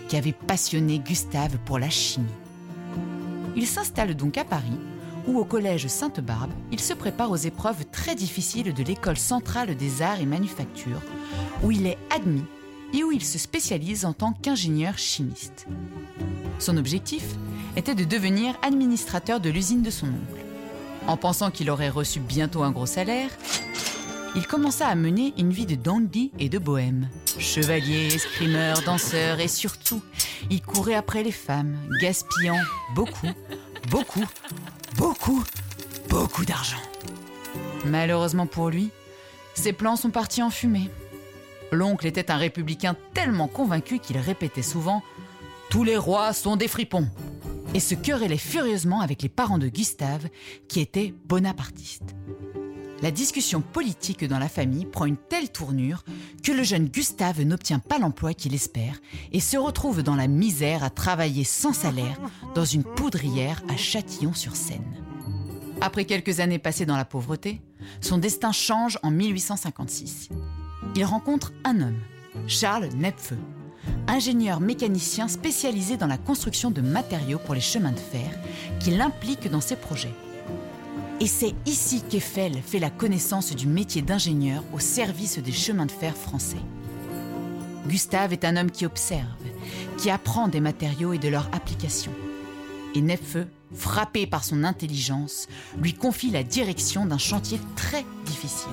qui 0.09 0.17
avait 0.17 0.33
passionné 0.33 1.01
Gustave 1.01 1.59
pour 1.65 1.79
la 1.79 1.91
chimie. 1.91 2.27
Il 3.57 3.67
s'installe 3.67 4.15
donc 4.15 4.39
à 4.39 4.45
Paris 4.45 4.79
où 5.27 5.39
au 5.39 5.45
collège 5.45 5.89
Sainte-Barbe, 5.89 6.53
il 6.71 6.81
se 6.81 6.95
prépare 6.95 7.31
aux 7.31 7.37
épreuves 7.37 7.85
très 7.91 8.15
difficiles 8.15 8.73
de 8.73 8.83
l'école 8.83 9.19
centrale 9.19 9.77
des 9.77 10.03
arts 10.03 10.21
et 10.21 10.27
manufactures 10.27 11.03
où 11.63 11.71
il 11.73 11.87
est 11.87 11.99
admis 12.15 12.45
et 12.93 13.05
où 13.05 13.13
il 13.13 13.25
se 13.25 13.39
spécialise 13.39 14.05
en 14.05 14.13
tant 14.13 14.33
qu'ingénieur 14.33 14.99
chimiste. 14.99 15.67
Son 16.59 16.77
objectif 16.77 17.25
était 17.77 17.95
de 17.95 18.05
devenir 18.05 18.57
administrateur 18.63 19.41
de 19.41 19.51
l'usine 19.51 19.83
de 19.83 19.91
son 19.91 20.07
oncle. 20.09 20.45
En 21.07 21.17
pensant 21.17 21.51
qu'il 21.51 21.71
aurait 21.71 21.89
reçu 21.89 22.21
bientôt 22.21 22.63
un 22.63 22.71
gros 22.71 22.87
salaire, 22.87 23.31
il 24.37 24.47
commença 24.47 24.87
à 24.87 24.95
mener 24.95 25.35
une 25.39 25.51
vie 25.51 25.67
de 25.67 25.75
dandy 25.75 26.31
et 26.39 26.49
de 26.49 26.59
bohème. 26.59 27.09
Chevalier, 27.39 28.15
escrimeur, 28.15 28.83
danseur 28.83 29.41
et 29.41 29.49
surtout, 29.49 30.03
il 30.51 30.63
courait 30.63 30.95
après 30.95 31.23
les 31.23 31.33
femmes, 31.33 31.77
gaspillant 32.01 32.61
beaucoup, 32.95 33.31
beaucoup, 33.91 34.27
beaucoup, 34.97 35.43
beaucoup 36.09 36.45
d'argent. 36.45 36.81
Malheureusement 37.87 38.47
pour 38.47 38.71
lui, 38.71 38.91
ses 39.55 39.73
plans 39.73 39.97
sont 39.97 40.11
partis 40.11 40.43
en 40.43 40.51
fumée. 40.51 40.91
L'oncle 41.73 42.07
était 42.07 42.31
un 42.31 42.37
républicain 42.37 42.97
tellement 43.15 43.49
convaincu 43.49 43.99
qu'il 43.99 44.19
répétait 44.19 44.63
souvent 44.63 45.03
Tous 45.71 45.85
les 45.85 45.97
rois 45.97 46.33
sont 46.33 46.57
des 46.57 46.69
fripons 46.69 47.09
et 47.75 47.81
se 47.81 47.95
querellait 47.95 48.37
furieusement 48.37 49.01
avec 49.01 49.23
les 49.23 49.29
parents 49.29 49.59
de 49.59 49.69
Gustave, 49.69 50.29
qui 50.69 50.81
étaient 50.81 51.15
bonapartistes. 51.27 52.17
La 53.03 53.11
discussion 53.11 53.63
politique 53.63 54.25
dans 54.25 54.39
la 54.39 54.49
famille 54.49 54.85
prend 54.85 55.07
une 55.07 55.17
telle 55.17 55.51
tournure 55.51 56.05
que 56.43 56.53
le 56.53 56.63
jeune 56.63 56.89
Gustave 56.89 57.43
n'obtient 57.43 57.79
pas 57.79 57.99
l'emploi 57.99 58.35
qu'il 58.35 58.55
espère 58.55 59.01
et 59.33 59.41
se 59.41 59.57
retrouve 59.57 60.03
dans 60.03 60.17
la 60.17 60.27
misère 60.27 60.85
à 60.85 60.91
travailler 60.91 61.45
sans 61.45 61.73
salaire 61.73 62.19
dans 62.55 62.67
une 62.67 62.85
poudrière 62.85 63.63
à 63.69 63.77
Châtillon-sur-Seine. 63.77 64.85
Après 65.81 66.05
quelques 66.05 66.41
années 66.41 66.59
passées 66.59 66.85
dans 66.85 66.97
la 66.97 67.07
pauvreté, 67.07 67.63
son 68.03 68.19
destin 68.19 68.53
change 68.53 68.99
en 69.03 69.11
1856. 69.11 70.29
Il 70.97 71.05
rencontre 71.05 71.53
un 71.65 71.81
homme, 71.81 72.01
Charles 72.49 72.89
Nepfeu, 72.97 73.39
ingénieur 74.09 74.61
mécanicien 74.61 75.29
spécialisé 75.29 75.97
dans 75.97 76.09
la 76.09 76.19
construction 76.19 76.73
de 76.73 76.81
matériaux 76.81 77.39
pour 77.39 77.55
les 77.55 77.61
chemins 77.61 77.93
de 77.93 77.99
fer, 77.99 78.31
qui 78.81 78.91
l'implique 78.91 79.49
dans 79.49 79.61
ses 79.61 79.77
projets. 79.77 80.15
Et 81.21 81.27
c'est 81.27 81.55
ici 81.65 82.03
qu'Eiffel 82.03 82.61
fait 82.61 82.81
la 82.81 82.91
connaissance 82.91 83.55
du 83.55 83.69
métier 83.69 84.03
d'ingénieur 84.03 84.65
au 84.73 84.81
service 84.81 85.39
des 85.39 85.53
chemins 85.53 85.87
de 85.87 85.93
fer 85.93 86.17
français. 86.17 86.61
Gustave 87.87 88.33
est 88.33 88.45
un 88.45 88.57
homme 88.57 88.71
qui 88.71 88.85
observe, 88.85 89.27
qui 89.97 90.11
apprend 90.11 90.49
des 90.49 90.61
matériaux 90.61 91.13
et 91.13 91.19
de 91.19 91.29
leur 91.29 91.47
application. 91.53 92.13
Et 92.97 93.01
Nepfeu, 93.01 93.47
frappé 93.75 94.27
par 94.27 94.43
son 94.43 94.65
intelligence, 94.65 95.47
lui 95.81 95.95
confie 95.95 96.31
la 96.31 96.43
direction 96.43 97.07
d'un 97.07 97.19
chantier 97.19 97.61
très 97.77 98.05
difficile. 98.27 98.71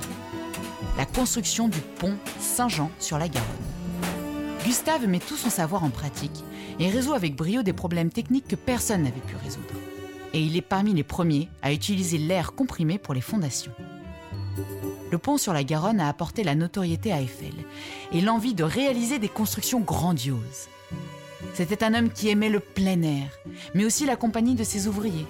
La 0.98 1.06
construction 1.06 1.68
du 1.68 1.80
pont 2.00 2.16
Saint-Jean 2.40 2.90
sur 2.98 3.20
la 3.20 3.30
Garonne. 3.30 3.48
Gustave 4.66 5.06
met 5.08 5.20
tout 5.20 5.36
son 5.36 5.52
savoir 5.52 5.84
en 5.84 5.92
pratique 5.92 6.44
et 6.80 6.90
résout 6.90 7.14
avec 7.14 7.36
brio 7.36 7.62
des 7.62 7.72
problèmes 7.72 8.10
techniques 8.10 8.48
que 8.48 8.56
personne 8.56 9.04
n'avait 9.04 9.22
pu 9.22 9.36
résoudre. 9.36 9.76
Et 10.34 10.42
il 10.42 10.58
est 10.58 10.62
parmi 10.62 10.96
les 10.96 11.04
premiers 11.04 11.50
à 11.62 11.72
utiliser 11.72 12.18
l'air 12.18 12.54
comprimé 12.54 12.98
pour 12.98 13.14
les 13.14 13.22
fondations. 13.22 13.72
Le 15.12 15.18
pont 15.20 15.38
sur 15.38 15.54
la 15.54 15.64
Garonne 15.64 16.00
a 16.00 16.10
apporté 16.10 16.44
la 16.44 16.56
notoriété 16.56 17.12
à 17.12 17.22
Eiffel 17.22 17.54
et 18.12 18.22
l'envie 18.22 18.56
de 18.56 18.64
réaliser 18.64 19.20
des 19.20 19.30
constructions 19.30 19.82
grandioses. 19.82 20.68
C'était 21.54 21.84
un 21.84 21.94
homme 21.94 22.10
qui 22.10 22.30
aimait 22.30 22.50
le 22.50 22.60
plein 22.60 23.04
air, 23.04 23.30
mais 23.76 23.86
aussi 23.86 24.08
la 24.08 24.16
compagnie 24.16 24.56
de 24.56 24.64
ses 24.64 24.88
ouvriers, 24.88 25.28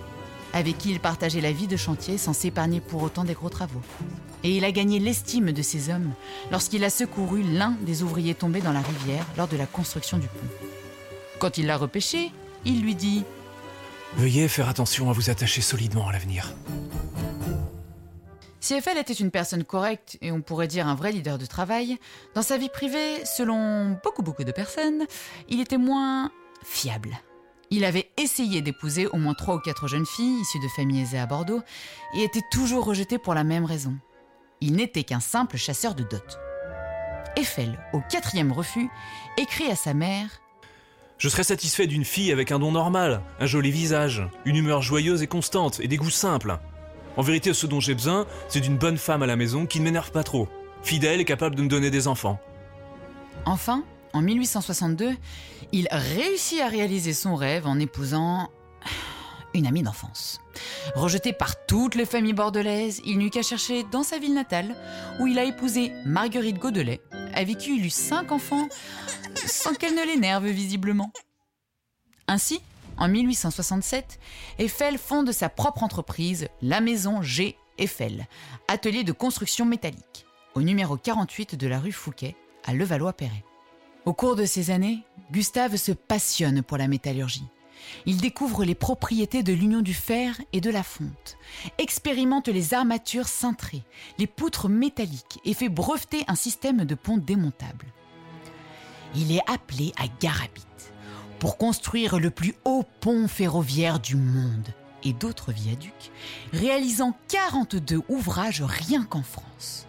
avec 0.58 0.78
qui 0.78 0.92
il 0.92 1.00
partageait 1.00 1.42
la 1.42 1.52
vie 1.52 1.68
de 1.68 1.78
chantier 1.78 2.18
sans 2.18 2.34
s'épargner 2.34 2.82
pour 2.82 3.04
autant 3.04 3.24
des 3.24 3.34
gros 3.34 3.50
travaux. 3.50 3.82
Et 4.44 4.56
il 4.58 4.66
a 4.66 4.72
gagné 4.72 5.00
l'estime 5.00 5.52
de 5.52 5.62
ces 5.62 5.90
hommes 5.90 6.14
lorsqu'il 6.52 6.84
a 6.84 6.90
secouru 6.90 7.44
l'un 7.44 7.76
des 7.82 8.04
ouvriers 8.04 8.36
tombés 8.36 8.62
dans 8.62 8.72
la 8.72 8.82
rivière 8.82 9.26
lors 9.38 9.48
de 9.48 9.58
la 9.58 9.66
construction 9.66 10.18
du 10.18 10.28
pont. 10.28 10.48
Quand 11.40 11.58
il 11.58 11.68
l'a 11.68 11.78
repêché, 11.78 12.32
il 12.66 12.82
lui 12.82 12.96
dit 12.96 13.24
Veuillez 14.16 14.48
faire 14.48 14.70
attention 14.70 15.10
à 15.10 15.14
vous 15.14 15.30
attacher 15.30 15.62
solidement 15.62 16.08
à 16.08 16.12
l'avenir. 16.12 16.54
Si 18.60 18.74
Eiffel 18.74 18.98
était 18.98 19.14
une 19.14 19.32
personne 19.32 19.64
correcte 19.64 20.18
et 20.22 20.32
on 20.32 20.42
pourrait 20.42 20.68
dire 20.68 20.88
un 20.88 20.96
vrai 20.96 21.12
leader 21.12 21.38
de 21.38 21.46
travail, 21.46 21.98
dans 22.34 22.42
sa 22.42 22.58
vie 22.58 22.70
privée, 22.70 23.24
selon 23.26 23.98
beaucoup 24.04 24.24
beaucoup 24.24 24.44
de 24.44 24.52
personnes, 24.52 25.06
il 25.48 25.62
était 25.62 25.78
moins 25.78 26.32
fiable. 26.66 27.18
Il 27.70 27.84
avait 27.84 28.10
essayé 28.18 28.62
d'épouser 28.62 29.08
au 29.08 29.18
moins 29.18 29.34
trois 29.34 29.56
ou 29.56 29.60
quatre 29.60 29.88
jeunes 29.88 30.06
filles 30.06 30.40
issues 30.42 30.60
de 30.60 30.68
familles 30.70 31.02
aisées 31.02 31.20
à 31.20 31.26
Bordeaux 31.26 31.62
et 32.16 32.24
était 32.24 32.44
toujours 32.52 32.86
rejeté 32.86 33.18
pour 33.18 33.34
la 33.34 33.44
même 33.44 33.66
raison. 33.66 33.96
Il 34.62 34.74
n'était 34.74 35.04
qu'un 35.04 35.20
simple 35.20 35.58
chasseur 35.58 35.94
de 35.94 36.04
dot. 36.04 36.40
Eiffel, 37.36 37.78
au 37.94 38.00
quatrième 38.10 38.52
refus, 38.52 38.90
écrit 39.38 39.70
à 39.70 39.76
sa 39.76 39.94
mère 39.94 40.42
Je 41.18 41.30
serais 41.30 41.44
satisfait 41.44 41.88
d'une 41.88 42.06
fille 42.06 42.32
avec 42.32 42.52
un 42.52 42.60
don 42.60 42.72
normal, 42.72 43.22
un 43.40 43.46
joli 43.46 43.70
visage, 43.70 44.24
une 44.46 44.56
humeur 44.56 44.82
joyeuse 44.82 45.22
et 45.22 45.28
constante 45.28 45.80
et 45.82 45.88
des 45.88 45.98
goûts 45.98 46.10
simples. 46.10 46.58
En 47.18 47.22
vérité, 47.22 47.54
ce 47.54 47.68
dont 47.68 47.80
j'ai 47.80 47.96
besoin, 47.96 48.26
c'est 48.48 48.62
d'une 48.62 48.78
bonne 48.78 48.98
femme 48.98 49.24
à 49.24 49.28
la 49.28 49.36
maison 49.36 49.66
qui 49.66 49.80
ne 49.80 49.86
m'énerve 49.86 50.12
pas 50.12 50.24
trop, 50.24 50.48
fidèle 50.84 51.20
et 51.20 51.26
capable 51.26 51.56
de 51.56 51.64
me 51.64 51.68
donner 51.68 51.92
des 51.92 52.08
enfants. 52.08 52.40
Enfin, 53.46 53.84
en 54.18 54.22
1862, 54.22 55.16
il 55.74 55.88
réussit 55.92 56.60
à 56.62 56.68
réaliser 56.68 57.14
son 57.14 57.36
rêve 57.36 57.68
en 57.68 57.80
épousant 57.80 58.50
une 59.54 59.68
amie 59.68 59.84
d'enfance. 59.84 60.42
Rejeté 60.96 61.34
par 61.34 61.66
toutes 61.68 61.94
les 61.94 62.06
familles 62.06 62.34
bordelaises, 62.34 63.00
il 63.06 63.20
n'eut 63.20 63.30
qu'à 63.30 63.44
chercher 63.44 63.84
dans 63.84 64.02
sa 64.02 64.18
ville 64.18 64.34
natale, 64.34 64.76
où 65.20 65.28
il 65.28 65.38
a 65.38 65.44
épousé 65.44 65.92
Marguerite 66.04 66.58
Godelet, 66.58 67.00
avec 67.36 67.60
qui 67.60 67.76
il 67.76 67.86
eut 67.86 67.92
cinq 67.92 68.32
enfants, 68.32 68.68
sans 69.46 69.76
qu'elle 69.76 69.94
ne 69.94 70.06
l'énerve 70.06 70.48
visiblement. 70.48 71.12
Ainsi, 72.28 72.60
en 72.98 73.08
1867, 73.08 74.20
Eiffel 74.58 74.98
fonde 74.98 75.32
sa 75.32 75.50
propre 75.50 75.84
entreprise, 75.84 76.48
la 76.64 76.82
maison 76.82 77.22
G. 77.22 77.56
Eiffel, 77.78 78.26
atelier 78.68 79.04
de 79.04 79.12
construction 79.12 79.66
métallique, 79.66 80.26
au 80.56 80.64
numéro 80.64 80.98
48 80.98 81.54
de 81.56 81.68
la 81.68 81.80
rue 81.80 81.92
Fouquet, 81.92 82.36
à 82.66 82.74
Levallois-Perret. 82.74 83.44
Au 84.08 84.14
cours 84.14 84.38
de 84.38 84.46
ces 84.46 84.72
années, 84.72 85.04
Gustave 85.34 85.76
se 85.76 85.92
passionne 85.92 86.64
pour 86.64 86.78
la 86.78 86.88
métallurgie. 86.88 87.50
Il 88.06 88.22
découvre 88.22 88.64
les 88.64 88.74
propriétés 88.74 89.44
de 89.44 89.52
l'union 89.52 89.82
du 89.82 89.94
fer 89.94 90.40
et 90.54 90.62
de 90.62 90.70
la 90.70 90.82
fonte, 90.82 91.36
expérimente 91.78 92.48
les 92.48 92.74
armatures 92.74 93.28
cintrées, 93.28 93.84
les 94.18 94.26
poutres 94.26 94.70
métalliques 94.70 95.42
et 95.44 95.54
fait 95.54 95.68
breveter 95.68 96.24
un 96.30 96.36
système 96.36 96.86
de 96.86 96.96
pont 96.96 97.18
démontable. 97.18 97.88
Il 99.14 99.36
est 99.36 99.44
appelé 99.46 99.92
à 99.98 100.06
Garabit 100.22 100.64
pour 101.40 101.58
construire 101.58 102.18
le 102.18 102.30
plus 102.30 102.56
haut 102.64 102.86
pont 103.02 103.28
ferroviaire 103.28 104.00
du 104.00 104.16
monde 104.16 104.70
et 105.04 105.12
d'autres 105.12 105.52
viaducs, 105.52 106.14
réalisant 106.54 107.14
42 107.28 108.04
ouvrages 108.08 108.64
rien 108.64 109.04
qu'en 109.04 109.24
France. 109.24 109.87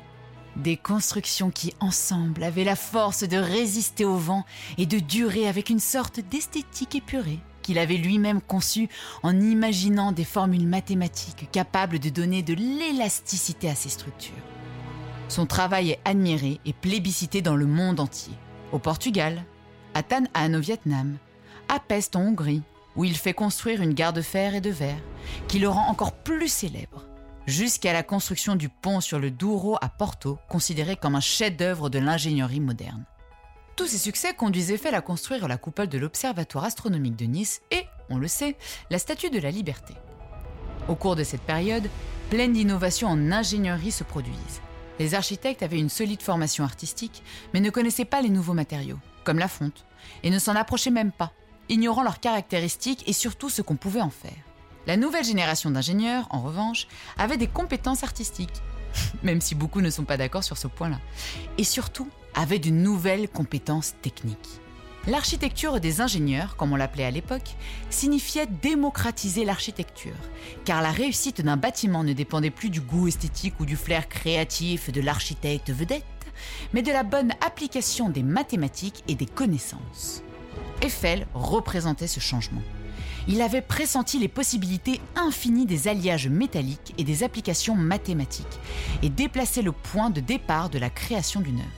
Des 0.59 0.77
constructions 0.77 1.51
qui, 1.51 1.73
ensemble, 1.79 2.43
avaient 2.43 2.65
la 2.65 2.75
force 2.75 3.23
de 3.23 3.37
résister 3.37 4.05
au 4.05 4.17
vent 4.17 4.45
et 4.77 4.87
de 4.87 4.99
durer 4.99 5.47
avec 5.47 5.71
une 5.71 5.79
sorte 5.79 6.19
d'esthétique 6.19 6.97
épurée 6.97 7.39
qu'il 7.63 7.79
avait 7.79 7.97
lui-même 7.97 8.41
conçue 8.41 8.89
en 9.23 9.39
imaginant 9.39 10.11
des 10.11 10.25
formules 10.25 10.67
mathématiques 10.67 11.51
capables 11.53 11.99
de 11.99 12.09
donner 12.09 12.43
de 12.43 12.55
l'élasticité 12.55 13.69
à 13.69 13.75
ces 13.75 13.91
structures. 13.91 14.33
Son 15.29 15.45
travail 15.45 15.91
est 15.91 16.01
admiré 16.07 16.61
et 16.65 16.73
plébiscité 16.73 17.43
dans 17.43 17.57
le 17.57 17.67
monde 17.67 18.01
entier. 18.01 18.33
Au 18.73 18.79
Portugal, 18.79 19.45
à 19.93 20.03
Tan 20.03 20.25
An 20.35 20.55
au 20.55 20.61
Vietnam, 20.61 21.19
à 21.69 21.79
Pest 21.79 22.17
en 22.17 22.23
Hongrie, 22.23 22.63
où 22.97 23.05
il 23.05 23.17
fait 23.17 23.35
construire 23.35 23.83
une 23.83 23.93
gare 23.93 24.15
de 24.15 24.23
fer 24.23 24.55
et 24.55 24.63
de 24.63 24.71
verre, 24.71 25.03
qui 25.47 25.59
le 25.59 25.69
rend 25.69 25.89
encore 25.89 26.13
plus 26.13 26.49
célèbre, 26.49 27.05
jusqu'à 27.49 27.95
la 27.95 28.03
construction 28.03 28.57
du 28.57 28.69
pont 28.69 29.01
sur 29.01 29.19
le 29.19 29.31
Douro 29.31 29.79
à 29.81 29.89
Porto, 29.89 30.39
considéré 30.51 30.97
comme 30.97 31.15
un 31.15 31.21
chef-d'œuvre 31.21 31.89
de 31.89 31.99
l'ingénierie 31.99 32.61
moderne. 32.61 33.05
Tous 33.75 33.87
ces 33.87 33.97
succès 33.97 34.35
conduisent 34.35 34.71
Eiffel 34.71 34.95
à 34.95 35.01
construire 35.01 35.49
la 35.49 35.57
coupole 35.57 35.89
de 35.89 35.97
l'Observatoire 35.97 36.65
astronomique 36.65 37.17
de 37.17 37.25
Nice 37.25 37.63
et, 37.71 37.85
on 38.11 38.19
le 38.19 38.29
sait, 38.29 38.57
la 38.91 38.99
Statue 38.99 39.31
de 39.31 39.39
la 39.39 39.51
Liberté. 39.51 39.95
Au 40.89 40.95
cours 40.95 41.17
de 41.17 41.25
cette 41.25 41.41
période, 41.41 41.89
plein 42.29 42.49
d'innovations 42.49 43.09
en 43.09 43.33
ingénierie 43.33 43.93
se 43.93 44.05
produisent. 44.05 44.61
Les 44.99 45.15
architectes 45.15 45.63
avaient 45.63 45.79
une 45.79 45.89
solide 45.89 46.21
formation 46.21 46.65
artistique, 46.65 47.23
mais 47.55 47.61
ne 47.61 47.71
connaissaient 47.71 48.05
pas 48.05 48.21
les 48.21 48.29
nouveaux 48.29 48.53
matériaux, 48.53 48.99
comme 49.25 49.39
la 49.39 49.49
fonte, 49.49 49.87
et 50.23 50.29
ne 50.29 50.39
s'en 50.39 50.55
approchaient 50.55 50.91
même 50.91 51.13
pas, 51.13 51.33
ignorant 51.71 52.03
leurs 52.03 52.21
caractéristiques 52.21 53.09
et 53.09 53.15
surtout 53.15 53.49
ce 53.49 53.63
qu'on 53.63 53.77
pouvait 53.77 54.03
en 54.03 54.11
faire. 54.11 54.48
La 54.89 54.97
nouvelle 54.97 55.23
génération 55.23 55.71
d'ingénieurs, 55.71 56.27
en 56.31 56.41
revanche, 56.41 56.89
avait 57.19 57.37
des 57.37 57.47
compétences 57.47 58.05
artistiques, 58.05 58.63
même 59.23 59.43
si 59.43 59.55
beaucoup 59.55 59.83
ne 59.83 59.91
sont 59.91 60.05
pas 60.05 60.17
d'accord 60.17 60.45
sur 60.45 60.57
ce 60.57 60.67
point-là, 60.67 60.99
et 61.59 61.65
surtout 61.65 62.09
avait 62.35 62.59
de 62.59 62.71
nouvelles 62.71 63.29
compétences 63.29 63.97
techniques. 64.01 64.49
L'architecture 65.07 65.79
des 65.79 66.01
ingénieurs, 66.01 66.57
comme 66.57 66.73
on 66.73 66.77
l'appelait 66.77 67.05
à 67.05 67.11
l'époque, 67.11 67.55
signifiait 67.91 68.47
démocratiser 68.63 69.45
l'architecture, 69.45 70.17
car 70.65 70.81
la 70.81 70.91
réussite 70.91 71.43
d'un 71.43 71.59
bâtiment 71.59 72.03
ne 72.03 72.15
dépendait 72.15 72.49
plus 72.49 72.71
du 72.71 72.81
goût 72.81 73.09
esthétique 73.09 73.61
ou 73.61 73.67
du 73.67 73.77
flair 73.77 74.09
créatif 74.09 74.91
de 74.91 75.03
l'architecte 75.03 75.69
vedette, 75.69 76.03
mais 76.73 76.81
de 76.81 76.93
la 76.93 77.03
bonne 77.03 77.33
application 77.47 78.09
des 78.09 78.23
mathématiques 78.23 79.05
et 79.07 79.17
des 79.17 79.27
connaissances. 79.27 80.23
Eiffel 80.81 81.27
représentait 81.35 82.07
ce 82.07 82.21
changement. 82.21 82.63
Il 83.29 83.43
avait 83.43 83.61
pressenti 83.61 84.19
les 84.19 84.29
possibilités 84.29 85.03
infinies 85.15 85.67
des 85.67 85.87
alliages 85.87 86.29
métalliques 86.29 86.95
et 86.97 87.05
des 87.05 87.23
applications 87.23 87.75
mathématiques, 87.75 88.47
et 89.03 89.11
déplacé 89.11 89.61
le 89.61 89.73
point 89.73 90.09
de 90.09 90.21
départ 90.21 90.71
de 90.71 90.79
la 90.79 90.89
création 90.89 91.41
d'une 91.41 91.61
œuvre. 91.61 91.69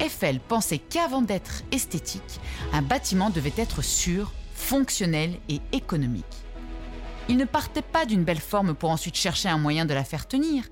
Eiffel 0.00 0.40
pensait 0.40 0.78
qu'avant 0.78 1.22
d'être 1.22 1.62
esthétique, 1.72 2.40
un 2.72 2.82
bâtiment 2.82 3.30
devait 3.30 3.54
être 3.56 3.82
sûr, 3.82 4.32
fonctionnel 4.54 5.38
et 5.48 5.60
économique. 5.72 6.24
Il 7.28 7.36
ne 7.36 7.44
partait 7.44 7.82
pas 7.82 8.04
d'une 8.04 8.24
belle 8.24 8.40
forme 8.40 8.74
pour 8.74 8.90
ensuite 8.90 9.16
chercher 9.16 9.48
un 9.48 9.58
moyen 9.58 9.86
de 9.86 9.94
la 9.94 10.04
faire 10.04 10.26
tenir. 10.26 10.64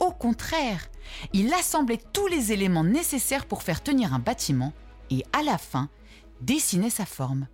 Au 0.00 0.10
contraire, 0.10 0.88
il 1.32 1.52
assemblait 1.52 2.00
tous 2.12 2.26
les 2.26 2.52
éléments 2.52 2.84
nécessaires 2.84 3.46
pour 3.46 3.62
faire 3.62 3.82
tenir 3.82 4.12
un 4.14 4.18
bâtiment 4.18 4.72
et 5.10 5.22
à 5.32 5.42
la 5.42 5.58
fin, 5.58 5.88
dessinait 6.40 6.90
sa 6.90 7.04
forme, 7.04 7.46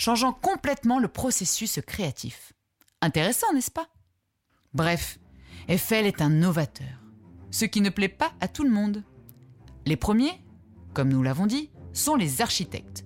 changeant 0.00 0.32
complètement 0.32 0.98
le 0.98 1.08
processus 1.08 1.78
créatif. 1.86 2.52
Intéressant, 3.02 3.52
n'est-ce 3.52 3.70
pas? 3.70 3.88
Bref, 4.72 5.18
Eiffel 5.68 6.06
est 6.06 6.22
un 6.22 6.30
novateur, 6.30 7.04
ce 7.50 7.66
qui 7.66 7.80
ne 7.80 7.90
plaît 7.90 8.08
pas 8.08 8.32
à 8.40 8.48
tout 8.48 8.64
le 8.64 8.70
monde. 8.70 9.04
Les 9.84 9.96
premiers 9.96 10.40
comme 10.94 11.08
nous 11.08 11.22
l'avons 11.22 11.46
dit, 11.46 11.70
sont 11.92 12.16
les 12.16 12.42
architectes. 12.42 13.04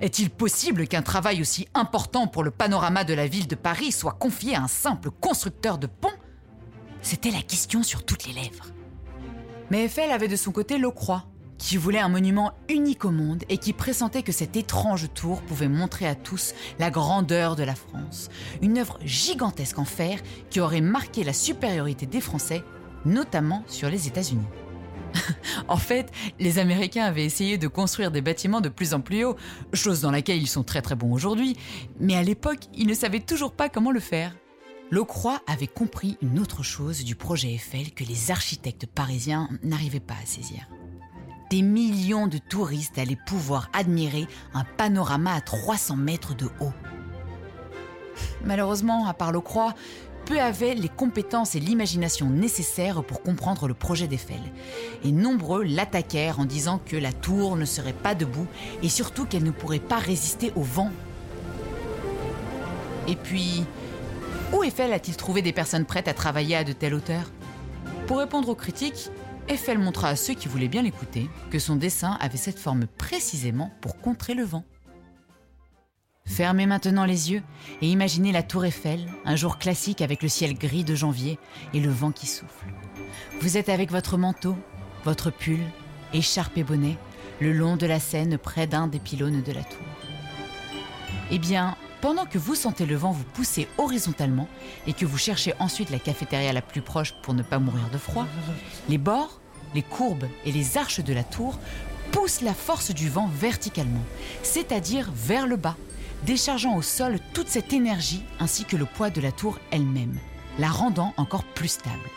Est-il 0.00 0.30
possible 0.30 0.86
qu'un 0.86 1.02
travail 1.02 1.40
aussi 1.40 1.68
important 1.74 2.26
pour 2.26 2.42
le 2.42 2.50
panorama 2.50 3.04
de 3.04 3.14
la 3.14 3.26
ville 3.26 3.48
de 3.48 3.54
Paris 3.54 3.92
soit 3.92 4.12
confié 4.12 4.54
à 4.54 4.62
un 4.62 4.68
simple 4.68 5.10
constructeur 5.10 5.78
de 5.78 5.86
ponts? 5.86 6.08
C'était 7.02 7.30
la 7.30 7.42
question 7.42 7.82
sur 7.82 8.04
toutes 8.04 8.26
les 8.26 8.32
lèvres. 8.32 8.66
Mais 9.70 9.84
Eiffel 9.84 10.10
avait 10.10 10.28
de 10.28 10.36
son 10.36 10.52
côté 10.52 10.78
Locroix, 10.78 11.26
qui 11.64 11.78
voulait 11.78 11.98
un 11.98 12.10
monument 12.10 12.52
unique 12.68 13.06
au 13.06 13.10
monde 13.10 13.42
et 13.48 13.56
qui 13.56 13.72
pressentait 13.72 14.22
que 14.22 14.32
cette 14.32 14.54
étrange 14.54 15.08
tour 15.14 15.40
pouvait 15.40 15.66
montrer 15.66 16.06
à 16.06 16.14
tous 16.14 16.54
la 16.78 16.90
grandeur 16.90 17.56
de 17.56 17.62
la 17.62 17.74
France. 17.74 18.28
Une 18.60 18.76
œuvre 18.76 18.98
gigantesque 19.02 19.78
en 19.78 19.86
fer 19.86 20.18
qui 20.50 20.60
aurait 20.60 20.82
marqué 20.82 21.24
la 21.24 21.32
supériorité 21.32 22.04
des 22.04 22.20
Français, 22.20 22.62
notamment 23.06 23.64
sur 23.66 23.88
les 23.88 24.06
États-Unis. 24.06 24.44
en 25.68 25.78
fait, 25.78 26.12
les 26.38 26.58
Américains 26.58 27.06
avaient 27.06 27.24
essayé 27.24 27.56
de 27.56 27.66
construire 27.66 28.10
des 28.10 28.20
bâtiments 28.20 28.60
de 28.60 28.68
plus 28.68 28.92
en 28.92 29.00
plus 29.00 29.24
hauts, 29.24 29.36
chose 29.72 30.02
dans 30.02 30.10
laquelle 30.10 30.42
ils 30.42 30.46
sont 30.46 30.64
très 30.64 30.82
très 30.82 30.96
bons 30.96 31.14
aujourd'hui, 31.14 31.56
mais 31.98 32.14
à 32.14 32.22
l'époque, 32.22 32.68
ils 32.74 32.86
ne 32.86 32.94
savaient 32.94 33.20
toujours 33.20 33.52
pas 33.52 33.70
comment 33.70 33.90
le 33.90 34.00
faire. 34.00 34.36
Locroix 34.90 35.40
avait 35.46 35.66
compris 35.66 36.18
une 36.20 36.40
autre 36.40 36.62
chose 36.62 37.04
du 37.04 37.14
projet 37.14 37.54
Eiffel 37.54 37.92
que 37.94 38.04
les 38.04 38.30
architectes 38.30 38.84
parisiens 38.84 39.48
n'arrivaient 39.62 39.98
pas 39.98 40.14
à 40.22 40.26
saisir. 40.26 40.68
Des 41.50 41.62
millions 41.62 42.26
de 42.26 42.38
touristes 42.38 42.98
allaient 42.98 43.18
pouvoir 43.26 43.68
admirer 43.72 44.26
un 44.54 44.64
panorama 44.64 45.34
à 45.34 45.40
300 45.40 45.96
mètres 45.96 46.34
de 46.34 46.46
haut. 46.60 46.72
Malheureusement, 48.44 49.06
à 49.06 49.14
part 49.14 49.32
Locroix, 49.32 49.74
peu 50.24 50.40
avaient 50.40 50.74
les 50.74 50.88
compétences 50.88 51.54
et 51.54 51.60
l'imagination 51.60 52.30
nécessaires 52.30 53.04
pour 53.04 53.22
comprendre 53.22 53.68
le 53.68 53.74
projet 53.74 54.06
d'Eiffel. 54.06 54.40
Et 55.04 55.12
nombreux 55.12 55.62
l'attaquèrent 55.62 56.40
en 56.40 56.46
disant 56.46 56.80
que 56.84 56.96
la 56.96 57.12
tour 57.12 57.56
ne 57.56 57.64
serait 57.64 57.92
pas 57.92 58.14
debout 58.14 58.46
et 58.82 58.88
surtout 58.88 59.26
qu'elle 59.26 59.44
ne 59.44 59.50
pourrait 59.50 59.78
pas 59.80 59.98
résister 59.98 60.52
au 60.56 60.62
vent. 60.62 60.90
Et 63.06 63.16
puis, 63.16 63.64
où 64.52 64.64
Eiffel 64.64 64.92
a-t-il 64.94 65.16
trouvé 65.16 65.42
des 65.42 65.52
personnes 65.52 65.84
prêtes 65.84 66.08
à 66.08 66.14
travailler 66.14 66.56
à 66.56 66.64
de 66.64 66.72
telles 66.72 66.94
hauteurs? 66.94 67.30
Pour 68.06 68.18
répondre 68.18 68.48
aux 68.48 68.54
critiques, 68.54 69.10
Eiffel 69.48 69.78
montra 69.78 70.08
à 70.08 70.16
ceux 70.16 70.34
qui 70.34 70.48
voulaient 70.48 70.68
bien 70.68 70.82
l'écouter 70.82 71.28
que 71.50 71.58
son 71.58 71.76
dessin 71.76 72.16
avait 72.20 72.38
cette 72.38 72.58
forme 72.58 72.86
précisément 72.86 73.70
pour 73.80 74.00
contrer 74.00 74.34
le 74.34 74.44
vent. 74.44 74.64
Fermez 76.24 76.64
maintenant 76.64 77.04
les 77.04 77.32
yeux 77.32 77.42
et 77.82 77.88
imaginez 77.88 78.32
la 78.32 78.42
tour 78.42 78.64
Eiffel, 78.64 79.06
un 79.26 79.36
jour 79.36 79.58
classique 79.58 80.00
avec 80.00 80.22
le 80.22 80.28
ciel 80.28 80.54
gris 80.54 80.84
de 80.84 80.94
janvier 80.94 81.38
et 81.74 81.80
le 81.80 81.90
vent 81.90 82.12
qui 82.12 82.26
souffle. 82.26 82.66
Vous 83.40 83.58
êtes 83.58 83.68
avec 83.68 83.90
votre 83.90 84.16
manteau, 84.16 84.56
votre 85.04 85.30
pull, 85.30 85.60
écharpe 86.14 86.56
et 86.56 86.64
bonnet, 86.64 86.96
le 87.40 87.52
long 87.52 87.76
de 87.76 87.86
la 87.86 88.00
Seine 88.00 88.38
près 88.38 88.66
d'un 88.66 88.86
des 88.86 89.00
pylônes 89.00 89.42
de 89.42 89.52
la 89.52 89.62
tour. 89.62 89.84
Eh 91.30 91.38
bien, 91.38 91.76
pendant 92.04 92.26
que 92.26 92.36
vous 92.36 92.54
sentez 92.54 92.84
le 92.84 92.96
vent 92.96 93.12
vous 93.12 93.24
pousser 93.24 93.66
horizontalement 93.78 94.46
et 94.86 94.92
que 94.92 95.06
vous 95.06 95.16
cherchez 95.16 95.54
ensuite 95.58 95.88
la 95.88 95.98
cafétéria 95.98 96.52
la 96.52 96.60
plus 96.60 96.82
proche 96.82 97.14
pour 97.22 97.32
ne 97.32 97.42
pas 97.42 97.58
mourir 97.58 97.88
de 97.90 97.96
froid, 97.96 98.26
les 98.90 98.98
bords, 98.98 99.40
les 99.74 99.80
courbes 99.80 100.26
et 100.44 100.52
les 100.52 100.76
arches 100.76 101.00
de 101.00 101.14
la 101.14 101.24
tour 101.24 101.58
poussent 102.12 102.42
la 102.42 102.52
force 102.52 102.90
du 102.90 103.08
vent 103.08 103.30
verticalement, 103.34 104.04
c'est-à-dire 104.42 105.10
vers 105.14 105.46
le 105.46 105.56
bas, 105.56 105.78
déchargeant 106.26 106.76
au 106.76 106.82
sol 106.82 107.20
toute 107.32 107.48
cette 107.48 107.72
énergie 107.72 108.22
ainsi 108.38 108.66
que 108.66 108.76
le 108.76 108.84
poids 108.84 109.08
de 109.08 109.22
la 109.22 109.32
tour 109.32 109.58
elle-même, 109.70 110.18
la 110.58 110.68
rendant 110.68 111.14
encore 111.16 111.44
plus 111.44 111.68
stable. 111.68 112.10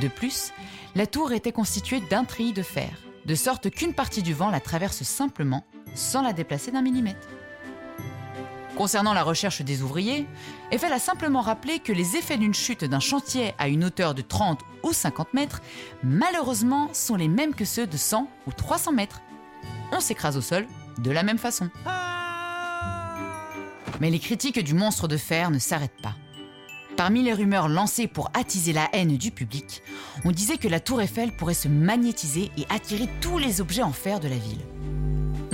De 0.00 0.08
plus, 0.08 0.50
la 0.96 1.06
tour 1.06 1.30
était 1.30 1.52
constituée 1.52 2.00
d'un 2.10 2.24
treillis 2.24 2.52
de 2.52 2.64
fer, 2.64 2.90
de 3.26 3.36
sorte 3.36 3.70
qu'une 3.70 3.94
partie 3.94 4.24
du 4.24 4.34
vent 4.34 4.50
la 4.50 4.58
traverse 4.58 5.04
simplement, 5.04 5.64
sans 5.94 6.22
la 6.22 6.32
déplacer 6.32 6.72
d'un 6.72 6.82
millimètre. 6.82 7.28
Concernant 8.76 9.12
la 9.12 9.22
recherche 9.22 9.62
des 9.62 9.82
ouvriers, 9.82 10.26
Eiffel 10.70 10.92
a 10.92 10.98
simplement 10.98 11.40
rappelé 11.40 11.80
que 11.80 11.92
les 11.92 12.16
effets 12.16 12.38
d'une 12.38 12.54
chute 12.54 12.84
d'un 12.84 13.00
chantier 13.00 13.52
à 13.58 13.68
une 13.68 13.84
hauteur 13.84 14.14
de 14.14 14.22
30 14.22 14.60
ou 14.82 14.92
50 14.92 15.34
mètres, 15.34 15.60
malheureusement, 16.02 16.88
sont 16.92 17.16
les 17.16 17.28
mêmes 17.28 17.54
que 17.54 17.64
ceux 17.64 17.86
de 17.86 17.96
100 17.96 18.28
ou 18.46 18.52
300 18.52 18.92
mètres. 18.92 19.20
On 19.92 20.00
s'écrase 20.00 20.36
au 20.36 20.40
sol 20.40 20.66
de 20.98 21.10
la 21.10 21.22
même 21.22 21.38
façon. 21.38 21.68
Mais 24.00 24.10
les 24.10 24.18
critiques 24.18 24.62
du 24.62 24.72
monstre 24.72 25.08
de 25.08 25.16
fer 25.16 25.50
ne 25.50 25.58
s'arrêtent 25.58 26.00
pas. 26.02 26.14
Parmi 26.96 27.22
les 27.22 27.32
rumeurs 27.32 27.68
lancées 27.68 28.06
pour 28.06 28.30
attiser 28.34 28.72
la 28.72 28.88
haine 28.92 29.16
du 29.16 29.30
public, 29.30 29.82
on 30.24 30.32
disait 30.32 30.58
que 30.58 30.68
la 30.68 30.80
tour 30.80 31.00
Eiffel 31.00 31.32
pourrait 31.32 31.54
se 31.54 31.68
magnétiser 31.68 32.50
et 32.56 32.66
attirer 32.68 33.08
tous 33.20 33.38
les 33.38 33.60
objets 33.60 33.82
en 33.82 33.92
fer 33.92 34.20
de 34.20 34.28
la 34.28 34.36
ville. 34.36 34.60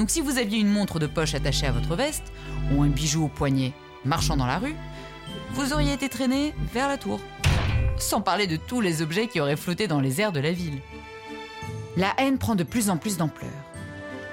Donc 0.07 0.13
si 0.13 0.21
vous 0.21 0.39
aviez 0.39 0.61
une 0.61 0.71
montre 0.71 1.01
de 1.01 1.09
poche 1.09 1.35
attachée 1.35 1.67
à 1.67 1.73
votre 1.73 1.97
veste, 1.97 2.33
ou 2.71 2.85
un 2.85 2.87
bijou 2.87 3.25
au 3.25 3.29
poignet 3.29 3.73
marchant 4.05 4.37
dans 4.37 4.47
la 4.47 4.59
rue, 4.59 4.77
vous 5.51 5.73
auriez 5.73 5.93
été 5.95 6.09
traîné 6.09 6.55
vers 6.73 6.87
la 6.87 6.97
tour. 6.97 7.19
Sans 7.99 8.21
parler 8.21 8.47
de 8.47 8.55
tous 8.55 8.81
les 8.81 9.03
objets 9.03 9.27
qui 9.27 9.41
auraient 9.41 9.57
flotté 9.57 9.89
dans 9.89 9.99
les 9.99 10.21
airs 10.21 10.31
de 10.31 10.39
la 10.39 10.53
ville. 10.53 10.79
La 11.97 12.15
haine 12.19 12.39
prend 12.39 12.55
de 12.55 12.63
plus 12.63 12.89
en 12.89 12.99
plus 12.99 13.17
d'ampleur. 13.17 13.51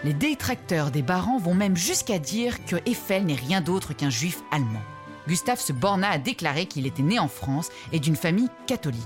Les 0.04 0.14
détracteurs 0.14 0.92
des 0.92 1.02
barons 1.02 1.40
vont 1.40 1.56
même 1.56 1.76
jusqu'à 1.76 2.20
dire 2.20 2.64
que 2.66 2.76
Eiffel 2.86 3.26
n'est 3.26 3.34
rien 3.34 3.60
d'autre 3.60 3.94
qu'un 3.94 4.12
juif 4.12 4.44
allemand. 4.52 4.84
Gustave 5.28 5.60
se 5.60 5.74
borna 5.74 6.08
à 6.08 6.20
déclarer 6.20 6.68
qu'il 6.68 6.86
était 6.86 7.02
né 7.02 7.18
en 7.18 7.28
France 7.28 7.70
et 7.92 8.00
d'une 8.00 8.16
famille 8.16 8.50
catholique. 8.68 9.02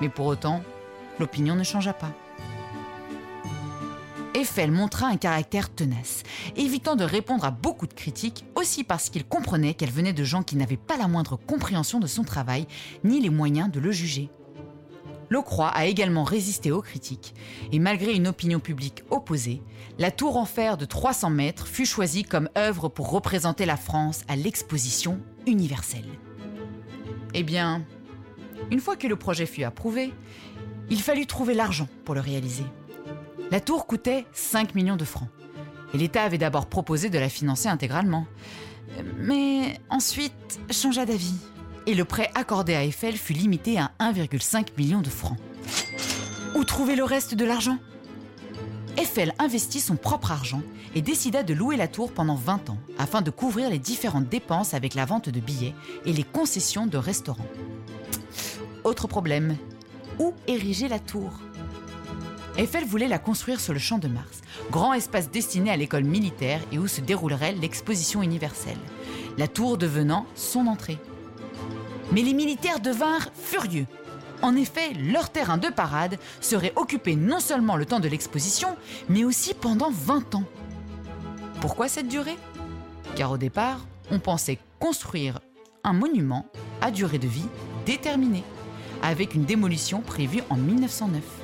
Mais 0.00 0.08
pour 0.08 0.24
autant, 0.24 0.62
l'opinion 1.18 1.56
ne 1.56 1.62
changea 1.62 1.92
pas. 1.92 2.14
Eiffel 4.34 4.70
montra 4.70 5.08
un 5.08 5.16
caractère 5.16 5.74
tenace, 5.74 6.22
évitant 6.54 6.94
de 6.94 7.02
répondre 7.02 7.44
à 7.44 7.50
beaucoup 7.50 7.88
de 7.88 7.94
critiques, 7.94 8.44
aussi 8.54 8.84
parce 8.84 9.10
qu'il 9.10 9.24
comprenait 9.24 9.74
qu'elle 9.74 9.90
venait 9.90 10.12
de 10.12 10.22
gens 10.22 10.44
qui 10.44 10.56
n'avaient 10.56 10.76
pas 10.76 10.96
la 10.96 11.08
moindre 11.08 11.36
compréhension 11.36 11.98
de 11.98 12.06
son 12.06 12.22
travail, 12.22 12.66
ni 13.02 13.20
les 13.20 13.30
moyens 13.30 13.70
de 13.72 13.80
le 13.80 13.90
juger. 13.90 14.30
Locroix 15.30 15.68
a 15.68 15.86
également 15.86 16.22
résisté 16.22 16.70
aux 16.70 16.80
critiques, 16.80 17.34
et 17.72 17.80
malgré 17.80 18.14
une 18.14 18.28
opinion 18.28 18.60
publique 18.60 19.02
opposée, 19.10 19.62
la 19.98 20.12
tour 20.12 20.36
en 20.36 20.44
fer 20.44 20.76
de 20.76 20.84
300 20.84 21.30
mètres 21.30 21.66
fut 21.66 21.86
choisie 21.86 22.24
comme 22.24 22.48
œuvre 22.56 22.88
pour 22.88 23.10
représenter 23.10 23.66
la 23.66 23.76
France 23.76 24.22
à 24.28 24.36
l'exposition 24.36 25.20
universelle. 25.46 26.08
Eh 27.34 27.42
bien, 27.42 27.84
une 28.70 28.80
fois 28.80 28.96
que 28.96 29.08
le 29.08 29.16
projet 29.16 29.46
fut 29.46 29.64
approuvé, 29.64 30.12
il 30.88 31.00
fallut 31.00 31.26
trouver 31.26 31.54
l'argent 31.54 31.88
pour 32.04 32.14
le 32.14 32.20
réaliser. 32.20 32.64
La 33.50 33.60
tour 33.60 33.86
coûtait 33.86 34.26
5 34.32 34.74
millions 34.74 34.96
de 34.96 35.04
francs, 35.04 35.28
et 35.92 35.98
l'État 35.98 36.22
avait 36.22 36.38
d'abord 36.38 36.66
proposé 36.66 37.10
de 37.10 37.18
la 37.18 37.28
financer 37.28 37.68
intégralement. 37.68 38.26
Mais 39.18 39.78
ensuite 39.88 40.60
changea 40.70 41.04
d'avis 41.04 41.34
et 41.86 41.94
le 41.94 42.04
prêt 42.04 42.30
accordé 42.34 42.74
à 42.74 42.84
Eiffel 42.84 43.16
fut 43.16 43.32
limité 43.32 43.78
à 43.78 43.92
1,5 43.98 44.68
million 44.76 45.00
de 45.00 45.08
francs. 45.08 45.36
Où 46.54 46.64
trouver 46.64 46.94
le 46.94 47.04
reste 47.04 47.34
de 47.34 47.44
l'argent? 47.44 47.78
Eiffel 48.96 49.34
investit 49.38 49.80
son 49.80 49.96
propre 49.96 50.30
argent 50.30 50.62
et 50.94 51.02
décida 51.02 51.42
de 51.42 51.54
louer 51.54 51.76
la 51.76 51.88
tour 51.88 52.12
pendant 52.12 52.34
20 52.34 52.70
ans 52.70 52.78
afin 52.98 53.22
de 53.22 53.30
couvrir 53.30 53.70
les 53.70 53.78
différentes 53.78 54.28
dépenses 54.28 54.74
avec 54.74 54.94
la 54.94 55.04
vente 55.04 55.28
de 55.28 55.40
billets 55.40 55.74
et 56.04 56.12
les 56.12 56.24
concessions 56.24 56.86
de 56.86 56.98
restaurants. 56.98 57.46
Autre 58.84 59.06
problème, 59.06 59.56
où 60.18 60.34
ériger 60.46 60.88
la 60.88 60.98
tour? 60.98 61.32
Eiffel 62.60 62.84
voulait 62.84 63.08
la 63.08 63.18
construire 63.18 63.58
sur 63.58 63.72
le 63.72 63.78
champ 63.78 63.96
de 63.96 64.06
Mars, 64.06 64.42
grand 64.70 64.92
espace 64.92 65.30
destiné 65.30 65.70
à 65.70 65.78
l'école 65.78 66.04
militaire 66.04 66.60
et 66.70 66.78
où 66.78 66.88
se 66.88 67.00
déroulerait 67.00 67.52
l'exposition 67.52 68.22
universelle, 68.22 68.76
la 69.38 69.48
tour 69.48 69.78
devenant 69.78 70.26
son 70.34 70.66
entrée. 70.66 70.98
Mais 72.12 72.20
les 72.20 72.34
militaires 72.34 72.80
devinrent 72.80 73.30
furieux. 73.34 73.86
En 74.42 74.56
effet, 74.56 74.92
leur 74.92 75.30
terrain 75.30 75.56
de 75.56 75.68
parade 75.68 76.18
serait 76.42 76.74
occupé 76.76 77.16
non 77.16 77.40
seulement 77.40 77.76
le 77.76 77.86
temps 77.86 77.98
de 77.98 78.08
l'exposition, 78.08 78.76
mais 79.08 79.24
aussi 79.24 79.54
pendant 79.54 79.90
20 79.90 80.34
ans. 80.34 80.44
Pourquoi 81.62 81.88
cette 81.88 82.08
durée? 82.08 82.36
Car 83.16 83.32
au 83.32 83.38
départ, 83.38 83.86
on 84.10 84.18
pensait 84.18 84.58
construire 84.78 85.40
un 85.82 85.94
monument 85.94 86.44
à 86.82 86.90
durée 86.90 87.18
de 87.18 87.26
vie 87.26 87.48
déterminée, 87.86 88.44
avec 89.02 89.34
une 89.34 89.46
démolition 89.46 90.02
prévue 90.02 90.42
en 90.50 90.56
1909. 90.56 91.39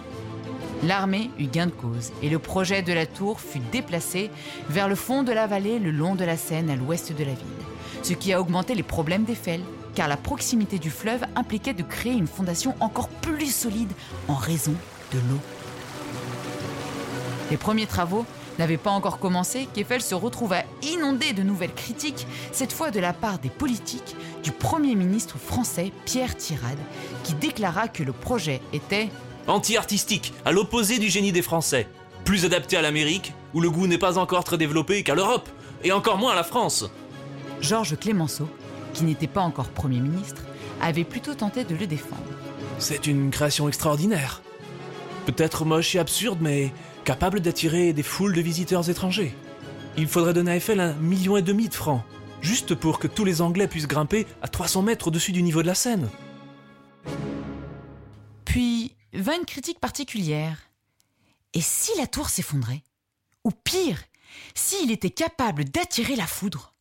L'armée 0.86 1.30
eut 1.40 1.48
gain 1.48 1.66
de 1.66 1.72
cause 1.72 2.12
et 2.22 2.28
le 2.28 2.38
projet 2.38 2.80
de 2.80 2.92
la 2.92 3.06
tour 3.06 3.40
fut 3.40 3.60
déplacé 3.72 4.30
vers 4.68 4.88
le 4.88 4.94
fond 4.94 5.24
de 5.24 5.32
la 5.32 5.48
vallée 5.48 5.80
le 5.80 5.90
long 5.90 6.14
de 6.14 6.24
la 6.24 6.36
Seine 6.36 6.70
à 6.70 6.76
l'ouest 6.76 7.12
de 7.12 7.24
la 7.24 7.32
ville, 7.32 7.64
ce 8.04 8.12
qui 8.12 8.32
a 8.32 8.40
augmenté 8.40 8.76
les 8.76 8.84
problèmes 8.84 9.24
d'Eiffel, 9.24 9.60
car 9.96 10.06
la 10.06 10.16
proximité 10.16 10.78
du 10.78 10.90
fleuve 10.90 11.24
impliquait 11.34 11.74
de 11.74 11.82
créer 11.82 12.12
une 12.12 12.28
fondation 12.28 12.76
encore 12.78 13.08
plus 13.08 13.52
solide 13.52 13.90
en 14.28 14.34
raison 14.34 14.74
de 15.12 15.18
l'eau. 15.18 15.40
Les 17.50 17.56
premiers 17.56 17.86
travaux 17.86 18.24
n'avaient 18.60 18.76
pas 18.76 18.90
encore 18.90 19.18
commencé 19.18 19.66
qu'Eiffel 19.74 20.00
se 20.00 20.14
retrouva 20.14 20.62
inondé 20.82 21.32
de 21.32 21.42
nouvelles 21.42 21.74
critiques, 21.74 22.28
cette 22.52 22.72
fois 22.72 22.92
de 22.92 23.00
la 23.00 23.12
part 23.12 23.40
des 23.40 23.50
politiques 23.50 24.14
du 24.44 24.52
Premier 24.52 24.94
ministre 24.94 25.36
français 25.36 25.90
Pierre 26.04 26.36
Tirade, 26.36 26.78
qui 27.24 27.34
déclara 27.34 27.88
que 27.88 28.04
le 28.04 28.12
projet 28.12 28.60
était 28.72 29.10
anti-artistique, 29.46 30.32
à 30.44 30.52
l'opposé 30.52 30.98
du 30.98 31.08
génie 31.08 31.32
des 31.32 31.42
Français, 31.42 31.88
plus 32.24 32.44
adapté 32.44 32.76
à 32.76 32.82
l'Amérique, 32.82 33.32
où 33.54 33.60
le 33.60 33.70
goût 33.70 33.86
n'est 33.86 33.98
pas 33.98 34.18
encore 34.18 34.44
très 34.44 34.58
développé, 34.58 35.02
qu'à 35.02 35.14
l'Europe, 35.14 35.48
et 35.84 35.92
encore 35.92 36.18
moins 36.18 36.32
à 36.32 36.36
la 36.36 36.44
France. 36.44 36.90
Georges 37.60 37.96
Clémenceau, 37.96 38.48
qui 38.92 39.04
n'était 39.04 39.26
pas 39.26 39.42
encore 39.42 39.68
Premier 39.68 40.00
ministre, 40.00 40.42
avait 40.80 41.04
plutôt 41.04 41.34
tenté 41.34 41.64
de 41.64 41.74
le 41.74 41.86
défendre. 41.86 42.22
C'est 42.78 43.06
une 43.06 43.30
création 43.30 43.68
extraordinaire. 43.68 44.42
Peut-être 45.24 45.64
moche 45.64 45.94
et 45.94 45.98
absurde, 45.98 46.38
mais 46.40 46.72
capable 47.04 47.40
d'attirer 47.40 47.92
des 47.92 48.02
foules 48.02 48.34
de 48.34 48.40
visiteurs 48.40 48.90
étrangers. 48.90 49.34
Il 49.96 50.08
faudrait 50.08 50.34
donner 50.34 50.52
à 50.52 50.56
Eiffel 50.56 50.80
un 50.80 50.92
million 50.94 51.36
et 51.36 51.42
demi 51.42 51.68
de 51.68 51.74
francs, 51.74 52.02
juste 52.40 52.74
pour 52.74 52.98
que 52.98 53.06
tous 53.06 53.24
les 53.24 53.40
Anglais 53.40 53.68
puissent 53.68 53.88
grimper 53.88 54.26
à 54.42 54.48
300 54.48 54.82
mètres 54.82 55.08
au-dessus 55.08 55.32
du 55.32 55.42
niveau 55.42 55.62
de 55.62 55.66
la 55.66 55.74
Seine. 55.74 56.08
Vint 59.16 59.38
une 59.38 59.46
critique 59.46 59.80
particulière. 59.80 60.58
Et 61.54 61.62
si 61.62 61.90
la 61.96 62.06
tour 62.06 62.28
s'effondrait? 62.28 62.82
Ou 63.44 63.50
pire, 63.50 63.98
s'il 64.54 64.90
était 64.90 65.08
capable 65.08 65.64
d'attirer 65.64 66.16
la 66.16 66.26
foudre? 66.26 66.74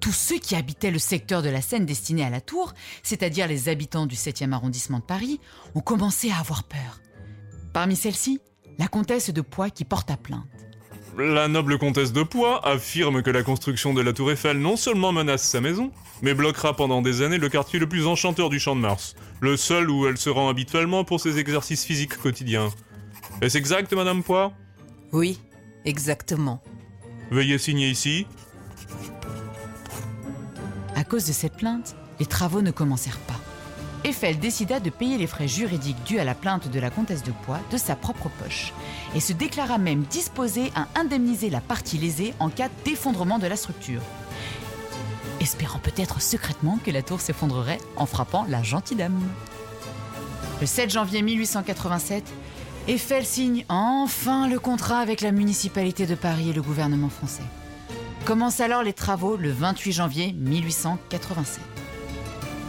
Tous 0.00 0.12
ceux 0.12 0.38
qui 0.38 0.56
habitaient 0.56 0.90
le 0.90 0.98
secteur 0.98 1.42
de 1.42 1.50
la 1.50 1.60
Seine 1.60 1.84
destiné 1.84 2.24
à 2.24 2.30
la 2.30 2.40
tour, 2.40 2.72
c'est-à-dire 3.02 3.48
les 3.48 3.68
habitants 3.68 4.06
du 4.06 4.16
7e 4.16 4.52
arrondissement 4.52 5.00
de 5.00 5.04
Paris, 5.04 5.40
ont 5.74 5.82
commencé 5.82 6.30
à 6.30 6.38
avoir 6.38 6.64
peur. 6.64 7.02
Parmi 7.74 7.96
celles-ci, 7.96 8.40
la 8.78 8.88
comtesse 8.88 9.28
de 9.28 9.42
Poix 9.42 9.68
qui 9.68 9.84
porta 9.84 10.16
plainte. 10.16 10.61
La 11.18 11.46
noble 11.46 11.76
comtesse 11.76 12.12
de 12.12 12.22
Poix 12.22 12.66
affirme 12.66 13.22
que 13.22 13.30
la 13.30 13.42
construction 13.42 13.92
de 13.92 14.00
la 14.00 14.14
tour 14.14 14.30
Eiffel 14.30 14.58
non 14.58 14.76
seulement 14.76 15.12
menace 15.12 15.42
sa 15.42 15.60
maison, 15.60 15.92
mais 16.22 16.32
bloquera 16.32 16.74
pendant 16.74 17.02
des 17.02 17.20
années 17.20 17.36
le 17.36 17.50
quartier 17.50 17.78
le 17.78 17.86
plus 17.86 18.06
enchanteur 18.06 18.48
du 18.48 18.58
Champ 18.58 18.74
de 18.74 18.80
Mars, 18.80 19.14
le 19.40 19.58
seul 19.58 19.90
où 19.90 20.06
elle 20.06 20.16
se 20.16 20.30
rend 20.30 20.48
habituellement 20.48 21.04
pour 21.04 21.20
ses 21.20 21.38
exercices 21.38 21.84
physiques 21.84 22.16
quotidiens. 22.16 22.70
Est-ce 23.42 23.58
exact, 23.58 23.92
Madame 23.92 24.22
Poix? 24.22 24.52
Oui, 25.12 25.38
exactement. 25.84 26.62
Veuillez 27.30 27.58
signer 27.58 27.90
ici. 27.90 28.26
À 30.94 31.04
cause 31.04 31.26
de 31.26 31.32
cette 31.32 31.56
plainte, 31.56 31.94
les 32.20 32.26
travaux 32.26 32.62
ne 32.62 32.70
commencèrent 32.70 33.18
pas. 33.18 33.40
Eiffel 34.04 34.40
décida 34.40 34.80
de 34.80 34.90
payer 34.90 35.16
les 35.16 35.28
frais 35.28 35.46
juridiques 35.46 36.02
dus 36.04 36.18
à 36.18 36.24
la 36.24 36.34
plainte 36.34 36.68
de 36.68 36.80
la 36.80 36.90
comtesse 36.90 37.22
de 37.22 37.30
Poix 37.44 37.60
de 37.70 37.76
sa 37.76 37.94
propre 37.94 38.28
poche 38.28 38.72
et 39.14 39.20
se 39.20 39.32
déclara 39.32 39.78
même 39.78 40.02
disposé 40.02 40.72
à 40.74 40.88
indemniser 40.98 41.50
la 41.50 41.60
partie 41.60 41.98
lésée 41.98 42.34
en 42.40 42.50
cas 42.50 42.68
d'effondrement 42.84 43.38
de 43.38 43.46
la 43.46 43.54
structure. 43.54 44.02
Espérant 45.40 45.78
peut-être 45.78 46.20
secrètement 46.20 46.78
que 46.84 46.90
la 46.90 47.02
tour 47.02 47.20
s'effondrerait 47.20 47.78
en 47.96 48.06
frappant 48.06 48.44
la 48.48 48.62
gentille 48.64 48.96
dame. 48.96 49.22
Le 50.60 50.66
7 50.66 50.90
janvier 50.90 51.22
1887, 51.22 52.24
Eiffel 52.88 53.24
signe 53.24 53.64
enfin 53.68 54.48
le 54.48 54.58
contrat 54.58 54.98
avec 54.98 55.20
la 55.20 55.30
municipalité 55.30 56.06
de 56.06 56.16
Paris 56.16 56.50
et 56.50 56.52
le 56.52 56.62
gouvernement 56.62 57.08
français. 57.08 57.42
Commencent 58.24 58.60
alors 58.60 58.82
les 58.82 58.92
travaux 58.92 59.36
le 59.36 59.52
28 59.52 59.92
janvier 59.92 60.32
1887. 60.32 61.81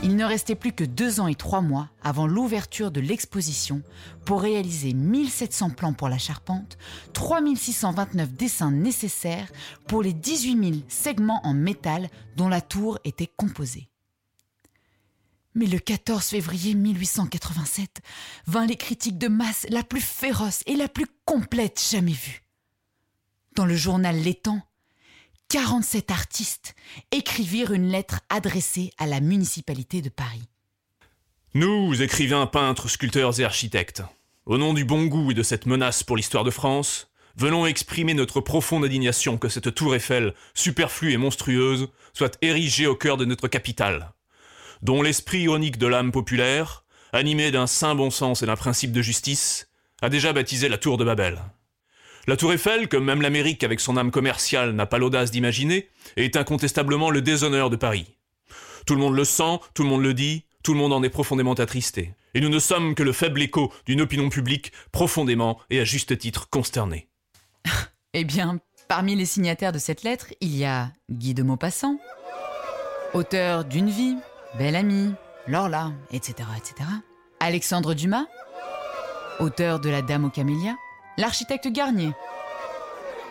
Il 0.04 0.18
ne 0.18 0.26
restait 0.26 0.56
plus 0.56 0.74
que 0.74 0.84
deux 0.84 1.22
ans 1.22 1.28
et 1.28 1.36
trois 1.36 1.62
mois 1.62 1.90
avant 2.04 2.28
l'ouverture 2.28 2.92
de 2.92 3.00
l'exposition 3.00 3.82
pour 4.26 4.42
réaliser 4.42 4.94
1700 4.94 5.70
plans 5.70 5.94
pour 5.94 6.10
la 6.10 6.18
charpente, 6.18 6.78
3629 7.14 8.34
dessins 8.34 8.72
nécessaires 8.72 9.50
pour 9.88 10.04
les 10.04 10.12
18 10.12 10.74
000 10.74 10.82
segments 10.90 11.40
en 11.46 11.54
métal 11.54 12.10
dont 12.36 12.50
la 12.50 12.60
tour 12.60 13.00
était 13.06 13.32
composée. 13.38 13.88
Mais 15.56 15.68
le 15.68 15.80
14 15.80 16.26
février 16.26 16.74
1887 16.74 18.02
vint 18.46 18.66
les 18.66 18.76
critiques 18.76 19.18
de 19.18 19.30
masse 19.30 19.66
la 19.70 19.84
plus 19.84 20.02
féroce 20.02 20.64
et 20.66 20.76
la 20.76 20.90
plus 20.90 21.08
complète 21.24 21.82
jamais 21.90 22.12
vue. 22.12 22.44
Dans 23.56 23.66
le 23.66 23.76
journal 23.78 24.18
L'Étang, 24.18 24.64
47 25.54 26.10
artistes 26.10 26.74
écrivirent 27.12 27.74
une 27.74 27.92
lettre 27.92 28.22
adressée 28.30 28.90
à 28.98 29.06
la 29.06 29.20
municipalité 29.20 30.02
de 30.02 30.10
Paris. 30.10 30.50
Nous, 31.54 32.02
écrivains, 32.02 32.48
peintres, 32.48 32.90
sculpteurs 32.90 33.40
et 33.40 33.44
architectes, 33.44 34.02
au 34.48 34.58
nom 34.58 34.74
du 34.74 34.84
bon 34.84 35.06
goût 35.06 35.30
et 35.30 35.36
de 35.36 35.44
cette 35.44 35.68
menace 35.68 36.02
pour 36.02 36.18
l'histoire 36.18 36.44
de 36.44 36.50
France, 36.50 37.12
venons 37.36 37.68
exprimer 37.68 38.16
notre 38.16 38.42
profonde 38.42 38.84
indignation 38.84 39.38
que 39.38 39.48
cette 39.48 39.76
tour 39.76 39.94
Eiffel, 39.94 40.34
superflue 40.56 41.14
et 41.14 41.18
monstrueuse, 41.18 41.90
soit 42.14 42.36
érigée 42.42 42.88
au 42.88 42.96
cœur 42.96 43.18
de 43.18 43.26
notre 43.26 43.48
capitale, 43.48 44.12
dont 44.82 45.04
l'esprit 45.04 45.42
ironique 45.42 45.78
de 45.78 45.86
l'âme 45.86 46.12
populaire, 46.12 46.84
animé 47.12 47.52
d'un 47.52 47.68
saint 47.68 47.94
bon 47.94 48.10
sens 48.10 48.42
et 48.42 48.48
d'un 48.48 48.56
principe 48.56 48.92
de 48.92 49.04
justice, 49.04 49.70
a 50.02 50.10
déjà 50.10 50.34
baptisé 50.34 50.68
la 50.68 50.80
tour 50.80 50.98
de 50.98 51.06
Babel. 51.06 51.44
La 52.26 52.38
tour 52.38 52.54
Eiffel, 52.54 52.88
que 52.88 52.96
même 52.96 53.22
l'Amérique 53.22 53.66
avec 53.66 53.82
son 53.82 53.98
âme 53.98 54.10
commerciale 54.10 54.72
n'a 54.72 54.86
pas 54.86 54.98
l'audace 54.98 55.30
d'imaginer, 55.30 55.90
est 56.16 56.38
incontestablement 56.38 57.10
le 57.10 57.22
déshonneur 57.22 57.70
de 57.70 57.76
Paris. 57.76 58.16
Tout 58.86 58.96
le 58.96 59.02
monde 59.02 59.16
le 59.16 59.26
sent, 59.26 59.60
tout 59.74 59.84
le 59.84 59.90
monde 59.90 60.04
le 60.04 60.14
dit, 60.14 60.46
tout 60.64 60.74
le 60.74 60.80
monde 60.80 60.94
en 60.94 61.04
est 61.04 61.10
profondément 61.10 61.54
attristé. 61.54 62.14
Et 62.34 62.40
nous 62.40 62.48
ne 62.48 62.60
sommes 62.60 62.96
que 62.96 63.04
le 63.04 63.12
faible 63.12 63.42
écho 63.42 63.74
d'une 63.86 64.00
opinion 64.00 64.30
publique 64.30 64.72
profondément 64.94 65.60
et 65.70 65.82
à 65.82 65.84
juste 65.84 66.18
titre 66.18 66.50
consternée. 66.50 67.10
eh 68.14 68.24
bien, 68.24 68.60
parmi 68.88 69.16
les 69.16 69.26
signataires 69.26 69.74
de 69.74 69.78
cette 69.78 70.04
lettre, 70.04 70.28
il 70.40 70.56
y 70.56 70.64
a 70.64 70.94
Guy 71.12 71.34
de 71.34 71.44
Maupassant, 71.44 72.00
auteur 73.14 73.66
d'une 73.66 73.90
vie, 73.90 74.16
Belle 74.58 74.78
Amie, 74.78 75.12
Lorla, 75.46 75.92
etc., 76.12 76.48
etc. 76.58 76.90
Alexandre 77.42 77.94
Dumas, 77.94 78.28
auteur 79.42 79.82
de 79.82 79.90
La 79.90 80.02
Dame 80.02 80.24
aux 80.24 80.30
Camélias, 80.30 80.78
l'architecte 81.18 81.68
Garnier, 81.68 82.12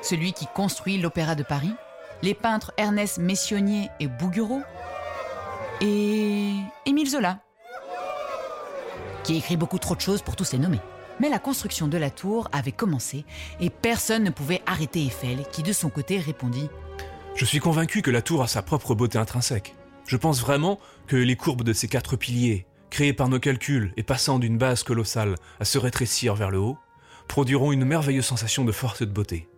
celui 0.03 0.33
qui 0.33 0.47
construit 0.55 0.99
l'Opéra 0.99 1.35
de 1.35 1.43
Paris, 1.43 1.75
les 2.23 2.35
peintres 2.35 2.73
Ernest 2.77 3.19
Messionnier 3.19 3.89
et 4.01 4.07
Bouguereau, 4.07 4.63
et 5.81 6.55
Émile 6.87 7.11
Zola, 7.11 7.41
qui 9.25 9.37
écrit 9.37 9.57
beaucoup 9.57 9.79
trop 9.79 9.97
de 9.97 10.01
choses 10.01 10.23
pour 10.23 10.37
tous 10.37 10.45
ces 10.45 10.59
nommer. 10.59 10.81
Mais 11.21 11.29
la 11.29 11.39
construction 11.39 11.89
de 11.89 11.99
la 11.99 12.11
tour 12.11 12.49
avait 12.53 12.73
commencé 12.73 13.25
et 13.61 13.71
personne 13.71 14.25
ne 14.25 14.31
pouvait 14.31 14.63
arrêter 14.67 15.05
Eiffel, 15.05 15.45
qui 15.53 15.63
de 15.63 15.73
son 15.73 15.91
côté 15.91 16.19
répondit 16.19 16.69
Je 17.35 17.45
suis 17.45 17.61
convaincu 17.61 18.03
que 18.03 18.11
la 18.11 18.23
tour 18.23 18.43
a 18.43 18.49
sa 18.49 18.63
propre 18.63 18.95
beauté 18.95 19.19
intrinsèque. 19.19 19.75
Je 20.07 20.17
pense 20.17 20.41
vraiment 20.41 20.81
que 21.07 21.17
les 21.17 21.37
courbes 21.37 21.63
de 21.63 21.73
ces 21.73 21.89
quatre 21.89 22.17
piliers, 22.17 22.67
créés 22.91 23.13
par 23.13 23.29
nos 23.29 23.39
calculs 23.39 23.93
et 23.97 24.03
passant 24.03 24.39
d'une 24.39 24.59
base 24.59 24.83
colossale 24.83 25.35
à 25.61 25.65
se 25.65 25.79
rétrécir 25.79 26.35
vers 26.35 26.51
le 26.51 26.59
haut, 26.59 26.79
produiront 27.29 27.73
une 27.73 27.85
merveilleuse 27.85 28.25
sensation 28.25 28.65
de 28.65 28.73
force 28.73 29.03
et 29.03 29.07
de 29.07 29.13
beauté. 29.13 29.49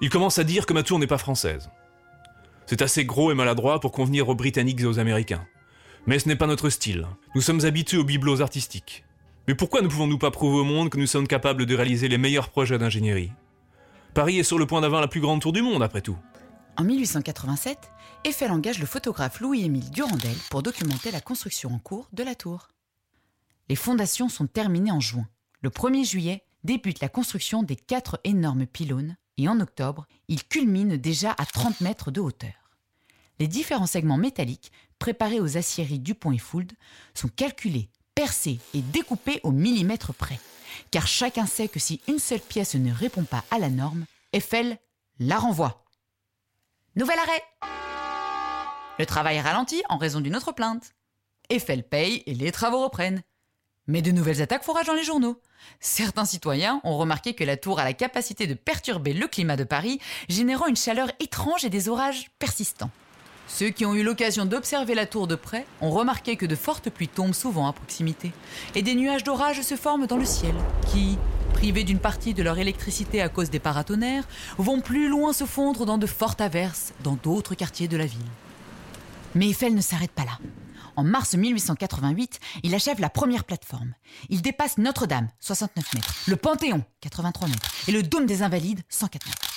Il 0.00 0.10
commence 0.10 0.38
à 0.38 0.44
dire 0.44 0.66
que 0.66 0.72
ma 0.72 0.82
tour 0.82 0.98
n'est 0.98 1.06
pas 1.06 1.18
française. 1.18 1.70
C'est 2.66 2.82
assez 2.82 3.04
gros 3.04 3.30
et 3.30 3.34
maladroit 3.34 3.80
pour 3.80 3.92
convenir 3.92 4.28
aux 4.28 4.34
Britanniques 4.34 4.80
et 4.80 4.86
aux 4.86 4.98
Américains. 4.98 5.46
Mais 6.06 6.18
ce 6.18 6.28
n'est 6.28 6.36
pas 6.36 6.46
notre 6.46 6.70
style. 6.70 7.06
Nous 7.34 7.40
sommes 7.40 7.64
habitués 7.64 7.98
aux 7.98 8.04
bibelots 8.04 8.42
artistiques. 8.42 9.04
Mais 9.46 9.54
pourquoi 9.54 9.82
ne 9.82 9.88
pouvons-nous 9.88 10.18
pas 10.18 10.30
prouver 10.30 10.58
au 10.58 10.64
monde 10.64 10.90
que 10.90 10.98
nous 10.98 11.06
sommes 11.06 11.26
capables 11.26 11.66
de 11.66 11.74
réaliser 11.74 12.08
les 12.08 12.18
meilleurs 12.18 12.48
projets 12.48 12.78
d'ingénierie? 12.78 13.32
Paris 14.14 14.38
est 14.38 14.44
sur 14.44 14.58
le 14.58 14.66
point 14.66 14.80
d'avoir 14.80 15.00
la 15.00 15.08
plus 15.08 15.20
grande 15.20 15.40
tour 15.40 15.52
du 15.52 15.60
monde, 15.60 15.82
après 15.82 16.00
tout. 16.00 16.16
En 16.76 16.84
1887, 16.84 17.78
Eiffel 18.24 18.50
engage 18.50 18.78
le 18.78 18.86
photographe 18.86 19.40
Louis-Émile 19.40 19.90
Durandel 19.90 20.36
pour 20.50 20.62
documenter 20.62 21.10
la 21.10 21.20
construction 21.20 21.70
en 21.72 21.78
cours 21.78 22.08
de 22.12 22.22
la 22.22 22.34
tour. 22.34 22.68
Les 23.68 23.76
fondations 23.76 24.28
sont 24.28 24.46
terminées 24.46 24.90
en 24.90 25.00
juin. 25.00 25.26
Le 25.62 25.70
1er 25.70 26.04
juillet 26.04 26.44
débute 26.64 27.00
la 27.00 27.08
construction 27.08 27.62
des 27.62 27.76
quatre 27.76 28.20
énormes 28.24 28.66
pylônes 28.66 29.16
et 29.36 29.48
en 29.48 29.60
octobre, 29.60 30.06
il 30.28 30.44
culmine 30.44 30.96
déjà 30.96 31.32
à 31.32 31.46
30 31.46 31.80
mètres 31.80 32.10
de 32.10 32.20
hauteur. 32.20 32.52
Les 33.38 33.48
différents 33.48 33.86
segments 33.86 34.16
métalliques 34.16 34.72
préparés 34.98 35.40
aux 35.40 35.56
aciéries 35.56 35.98
Dupont 35.98 36.32
et 36.32 36.38
Fould 36.38 36.72
sont 37.14 37.28
calculés, 37.28 37.90
percés 38.14 38.60
et 38.74 38.80
découpés 38.80 39.40
au 39.42 39.50
millimètre 39.50 40.14
près, 40.14 40.38
car 40.90 41.06
chacun 41.06 41.46
sait 41.46 41.68
que 41.68 41.80
si 41.80 42.00
une 42.08 42.18
seule 42.18 42.40
pièce 42.40 42.74
ne 42.74 42.92
répond 42.92 43.24
pas 43.24 43.44
à 43.50 43.58
la 43.58 43.70
norme, 43.70 44.04
Eiffel 44.32 44.78
la 45.18 45.38
renvoie. 45.38 45.84
Nouvel 46.96 47.18
arrêt 47.18 47.42
Le 48.98 49.06
travail 49.06 49.40
ralentit 49.40 49.82
en 49.88 49.98
raison 49.98 50.20
d'une 50.20 50.36
autre 50.36 50.52
plainte. 50.52 50.94
Eiffel 51.50 51.82
paye 51.82 52.22
et 52.26 52.34
les 52.34 52.52
travaux 52.52 52.84
reprennent. 52.84 53.22
Mais 53.86 54.02
de 54.02 54.12
nouvelles 54.12 54.40
attaques 54.40 54.64
font 54.64 54.74
dans 54.86 54.94
les 54.94 55.04
journaux. 55.04 55.40
Certains 55.80 56.24
citoyens 56.24 56.80
ont 56.84 56.96
remarqué 56.96 57.34
que 57.34 57.44
la 57.44 57.56
tour 57.56 57.78
a 57.78 57.84
la 57.84 57.92
capacité 57.92 58.46
de 58.46 58.54
perturber 58.54 59.12
le 59.12 59.26
climat 59.26 59.56
de 59.56 59.64
Paris, 59.64 60.00
générant 60.28 60.66
une 60.66 60.76
chaleur 60.76 61.10
étrange 61.20 61.64
et 61.64 61.70
des 61.70 61.88
orages 61.88 62.30
persistants. 62.38 62.90
Ceux 63.46 63.68
qui 63.68 63.84
ont 63.84 63.94
eu 63.94 64.02
l'occasion 64.02 64.46
d'observer 64.46 64.94
la 64.94 65.06
tour 65.06 65.26
de 65.26 65.34
près 65.34 65.66
ont 65.82 65.90
remarqué 65.90 66.36
que 66.36 66.46
de 66.46 66.56
fortes 66.56 66.88
pluies 66.88 67.08
tombent 67.08 67.34
souvent 67.34 67.68
à 67.68 67.74
proximité, 67.74 68.32
et 68.74 68.82
des 68.82 68.94
nuages 68.94 69.22
d'orage 69.22 69.60
se 69.60 69.76
forment 69.76 70.06
dans 70.06 70.16
le 70.16 70.24
ciel, 70.24 70.54
qui, 70.90 71.18
privés 71.52 71.84
d'une 71.84 71.98
partie 71.98 72.32
de 72.32 72.42
leur 72.42 72.58
électricité 72.58 73.20
à 73.20 73.28
cause 73.28 73.50
des 73.50 73.58
paratonnerres, 73.58 74.26
vont 74.56 74.80
plus 74.80 75.08
loin 75.08 75.34
se 75.34 75.44
fondre 75.44 75.84
dans 75.84 75.98
de 75.98 76.06
fortes 76.06 76.40
averses 76.40 76.94
dans 77.02 77.18
d'autres 77.22 77.54
quartiers 77.54 77.88
de 77.88 77.98
la 77.98 78.06
ville. 78.06 78.20
Mais 79.34 79.50
Eiffel 79.50 79.74
ne 79.74 79.82
s'arrête 79.82 80.12
pas 80.12 80.24
là. 80.24 80.38
En 80.96 81.02
mars 81.04 81.34
1888, 81.34 82.38
il 82.62 82.74
achève 82.74 83.00
la 83.00 83.10
première 83.10 83.44
plateforme. 83.44 83.94
Il 84.28 84.42
dépasse 84.42 84.78
Notre-Dame, 84.78 85.28
69 85.40 85.94
mètres, 85.94 86.14
le 86.28 86.36
Panthéon, 86.36 86.84
83 87.00 87.48
mètres, 87.48 87.74
et 87.88 87.92
le 87.92 88.02
Dôme 88.02 88.26
des 88.26 88.42
Invalides, 88.42 88.82
104 88.88 89.26
mètres. 89.26 89.54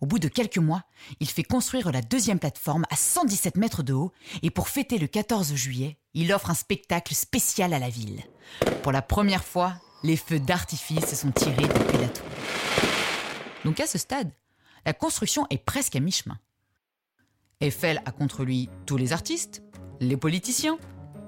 Au 0.00 0.06
bout 0.06 0.18
de 0.18 0.28
quelques 0.28 0.58
mois, 0.58 0.82
il 1.20 1.30
fait 1.30 1.44
construire 1.44 1.90
la 1.92 2.02
deuxième 2.02 2.38
plateforme 2.38 2.84
à 2.90 2.96
117 2.96 3.56
mètres 3.56 3.82
de 3.82 3.92
haut 3.92 4.12
et 4.42 4.50
pour 4.50 4.68
fêter 4.68 4.98
le 4.98 5.06
14 5.06 5.54
juillet, 5.54 5.98
il 6.12 6.32
offre 6.32 6.50
un 6.50 6.54
spectacle 6.54 7.14
spécial 7.14 7.72
à 7.72 7.78
la 7.78 7.88
ville. 7.88 8.22
Pour 8.82 8.92
la 8.92 9.00
première 9.00 9.44
fois, 9.44 9.74
les 10.02 10.16
feux 10.16 10.40
d'artifice 10.40 11.06
se 11.06 11.16
sont 11.16 11.30
tirés 11.30 11.68
depuis 11.68 11.98
la 11.98 12.08
tour. 12.08 12.26
Donc 13.64 13.80
à 13.80 13.86
ce 13.86 13.96
stade, 13.96 14.30
la 14.84 14.92
construction 14.92 15.46
est 15.48 15.64
presque 15.64 15.96
à 15.96 16.00
mi-chemin. 16.00 16.38
Eiffel 17.60 18.02
a 18.04 18.12
contre 18.12 18.44
lui 18.44 18.68
tous 18.84 18.98
les 18.98 19.14
artistes, 19.14 19.62
les 20.00 20.16
politiciens 20.16 20.78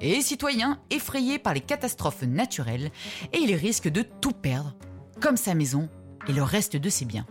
et 0.00 0.20
citoyens 0.20 0.78
effrayés 0.90 1.38
par 1.38 1.54
les 1.54 1.60
catastrophes 1.60 2.22
naturelles 2.22 2.90
et 3.32 3.38
il 3.38 3.54
risque 3.54 3.88
de 3.88 4.02
tout 4.02 4.32
perdre, 4.32 4.74
comme 5.20 5.36
sa 5.36 5.54
maison 5.54 5.88
et 6.28 6.32
le 6.32 6.42
reste 6.42 6.76
de 6.76 6.88
ses 6.90 7.04
biens. 7.04 7.26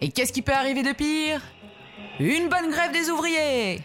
Et 0.00 0.10
qu'est-ce 0.10 0.32
qui 0.32 0.42
peut 0.42 0.52
arriver 0.52 0.82
de 0.82 0.92
pire? 0.92 1.42
Une 2.20 2.48
bonne 2.48 2.70
grève 2.70 2.92
des 2.92 3.10
ouvriers 3.10 3.80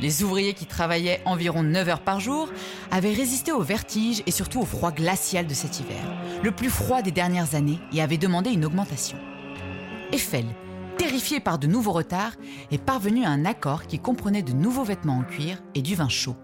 Les 0.00 0.22
ouvriers 0.22 0.54
qui 0.54 0.66
travaillaient 0.66 1.20
environ 1.24 1.62
9 1.62 1.88
heures 1.88 2.00
par 2.00 2.20
jour 2.20 2.48
avaient 2.90 3.12
résisté 3.12 3.52
au 3.52 3.62
vertige 3.62 4.22
et 4.26 4.30
surtout 4.30 4.60
au 4.60 4.64
froid 4.64 4.92
glacial 4.92 5.46
de 5.46 5.54
cet 5.54 5.80
hiver, 5.80 6.02
le 6.42 6.50
plus 6.50 6.70
froid 6.70 7.02
des 7.02 7.10
dernières 7.10 7.54
années, 7.54 7.78
et 7.92 8.02
avaient 8.02 8.18
demandé 8.18 8.50
une 8.50 8.64
augmentation. 8.64 9.18
Eiffel, 10.12 10.46
terrifié 10.98 11.40
par 11.40 11.58
de 11.58 11.66
nouveaux 11.66 11.92
retards, 11.92 12.34
est 12.70 12.82
parvenu 12.82 13.24
à 13.24 13.30
un 13.30 13.44
accord 13.44 13.86
qui 13.86 13.98
comprenait 13.98 14.42
de 14.42 14.52
nouveaux 14.52 14.84
vêtements 14.84 15.18
en 15.18 15.22
cuir 15.22 15.62
et 15.74 15.80
du 15.80 15.94
vin 15.94 16.08
chaud. 16.08 16.36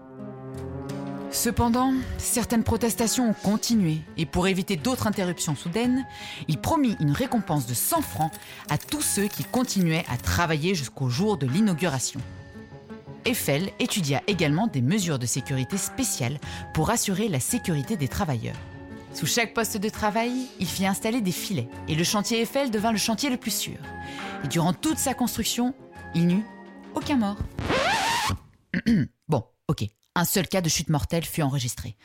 Cependant, 1.29 1.93
certaines 2.17 2.63
protestations 2.63 3.29
ont 3.29 3.33
continué 3.33 3.97
et 4.15 4.25
pour 4.25 4.47
éviter 4.47 4.77
d'autres 4.77 5.05
interruptions 5.05 5.55
soudaines, 5.55 6.05
il 6.47 6.57
promit 6.57 6.95
une 7.01 7.11
récompense 7.11 7.67
de 7.67 7.73
100 7.73 8.01
francs 8.01 8.31
à 8.69 8.77
tous 8.77 9.01
ceux 9.01 9.27
qui 9.27 9.43
continuaient 9.43 10.05
à 10.09 10.15
travailler 10.15 10.73
jusqu'au 10.73 11.09
jour 11.09 11.37
de 11.37 11.45
l'inauguration. 11.45 12.21
Eiffel 13.25 13.71
étudia 13.79 14.21
également 14.27 14.67
des 14.67 14.81
mesures 14.81 15.19
de 15.19 15.25
sécurité 15.25 15.77
spéciales 15.77 16.39
pour 16.73 16.89
assurer 16.89 17.27
la 17.27 17.41
sécurité 17.41 17.97
des 17.97 18.07
travailleurs. 18.07 18.55
Sous 19.15 19.27
chaque 19.27 19.53
poste 19.53 19.77
de 19.77 19.87
travail, 19.87 20.33
il 20.59 20.67
fit 20.67 20.85
installer 20.85 21.21
des 21.21 21.31
filets 21.31 21.69
et 21.87 21.95
le 21.95 22.03
chantier 22.03 22.41
Eiffel 22.41 22.69
devint 22.69 22.91
le 22.91 22.97
chantier 22.97 23.29
le 23.29 23.37
plus 23.37 23.55
sûr. 23.55 23.77
Et 24.43 24.49
durant 24.49 24.73
toute 24.73 24.97
sa 24.97 25.13
construction, 25.13 25.73
il 26.13 26.27
n'eut 26.27 26.43
aucun 26.95 27.15
mort. 27.15 27.37
bon, 29.29 29.45
ok, 29.69 29.85
un 30.15 30.25
seul 30.25 30.49
cas 30.49 30.59
de 30.59 30.67
chute 30.67 30.89
mortelle 30.89 31.23
fut 31.23 31.43
enregistré. 31.43 31.95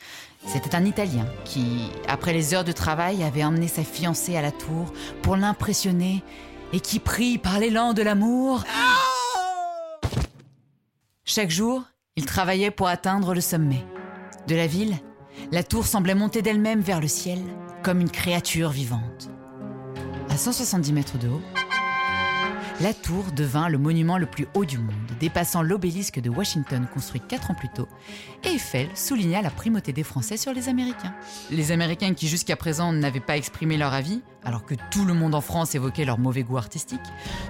C'était 0.47 0.73
un 0.73 0.85
Italien 0.85 1.27
qui, 1.43 1.89
après 2.07 2.31
les 2.31 2.53
heures 2.53 2.63
de 2.63 2.71
travail, 2.71 3.23
avait 3.23 3.43
emmené 3.43 3.67
sa 3.67 3.83
fiancée 3.83 4.37
à 4.37 4.41
la 4.41 4.53
tour 4.53 4.93
pour 5.21 5.35
l'impressionner 5.35 6.23
et 6.71 6.79
qui, 6.79 6.99
prit 6.99 7.37
par 7.37 7.59
l'élan 7.59 7.91
de 7.91 8.03
l'amour, 8.03 8.63
chaque 11.25 11.51
jour, 11.51 11.83
il 12.15 12.25
travaillait 12.25 12.71
pour 12.71 12.87
atteindre 12.87 13.33
le 13.33 13.41
sommet. 13.41 13.83
De 14.47 14.55
la 14.55 14.67
ville, 14.67 14.97
la 15.51 15.63
tour 15.63 15.85
semblait 15.85 16.15
monter 16.15 16.41
d'elle-même 16.41 16.81
vers 16.81 17.01
le 17.01 17.07
ciel, 17.07 17.39
comme 17.83 18.01
une 18.01 18.11
créature 18.11 18.69
vivante. 18.69 19.29
À 20.29 20.37
170 20.37 20.93
mètres 20.93 21.17
de 21.17 21.27
haut, 21.27 21.41
la 22.79 22.93
tour 22.93 23.25
devint 23.35 23.69
le 23.69 23.77
monument 23.77 24.17
le 24.17 24.25
plus 24.25 24.47
haut 24.55 24.65
du 24.65 24.79
monde, 24.79 24.95
dépassant 25.19 25.61
l'obélisque 25.61 26.19
de 26.19 26.29
Washington 26.31 26.87
construit 26.91 27.21
quatre 27.21 27.51
ans 27.51 27.53
plus 27.53 27.69
tôt, 27.69 27.87
et 28.43 28.55
Eiffel 28.55 28.89
souligna 28.95 29.41
la 29.41 29.51
primauté 29.51 29.93
des 29.93 30.03
Français 30.03 30.37
sur 30.37 30.51
les 30.51 30.67
Américains. 30.67 31.13
Les 31.51 31.71
Américains 31.71 32.13
qui 32.13 32.27
jusqu'à 32.27 32.55
présent 32.55 32.91
n'avaient 32.91 33.19
pas 33.19 33.37
exprimé 33.37 33.77
leur 33.77 33.93
avis, 33.93 34.21
alors 34.43 34.65
que 34.65 34.73
tout 34.89 35.05
le 35.05 35.13
monde 35.13 35.35
en 35.35 35.41
France 35.41 35.75
évoquait 35.75 36.05
leur 36.05 36.17
mauvais 36.17 36.43
goût 36.43 36.57
artistique, 36.57 36.99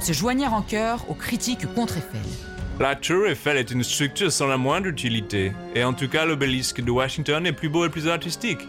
se 0.02 0.12
joignirent 0.12 0.54
en 0.54 0.62
chœur 0.62 1.06
aux 1.10 1.16
critiques 1.16 1.72
contre 1.76 1.98
Eiffel. 1.98 2.61
La 2.80 2.96
tour 2.96 3.28
Eiffel 3.28 3.58
est 3.58 3.72
une 3.72 3.84
structure 3.84 4.32
sans 4.32 4.48
la 4.48 4.58
moindre 4.58 4.88
utilité, 4.88 5.54
et 5.76 5.84
en 5.84 5.94
tout 5.94 6.08
cas 6.10 6.26
l'obélisque 6.26 6.82
de 6.82 6.92
Washington 6.92 7.46
est 7.46 7.54
plus 7.54 7.70
beau 7.70 7.86
et 7.86 7.90
plus 7.90 8.08
artistique. 8.08 8.68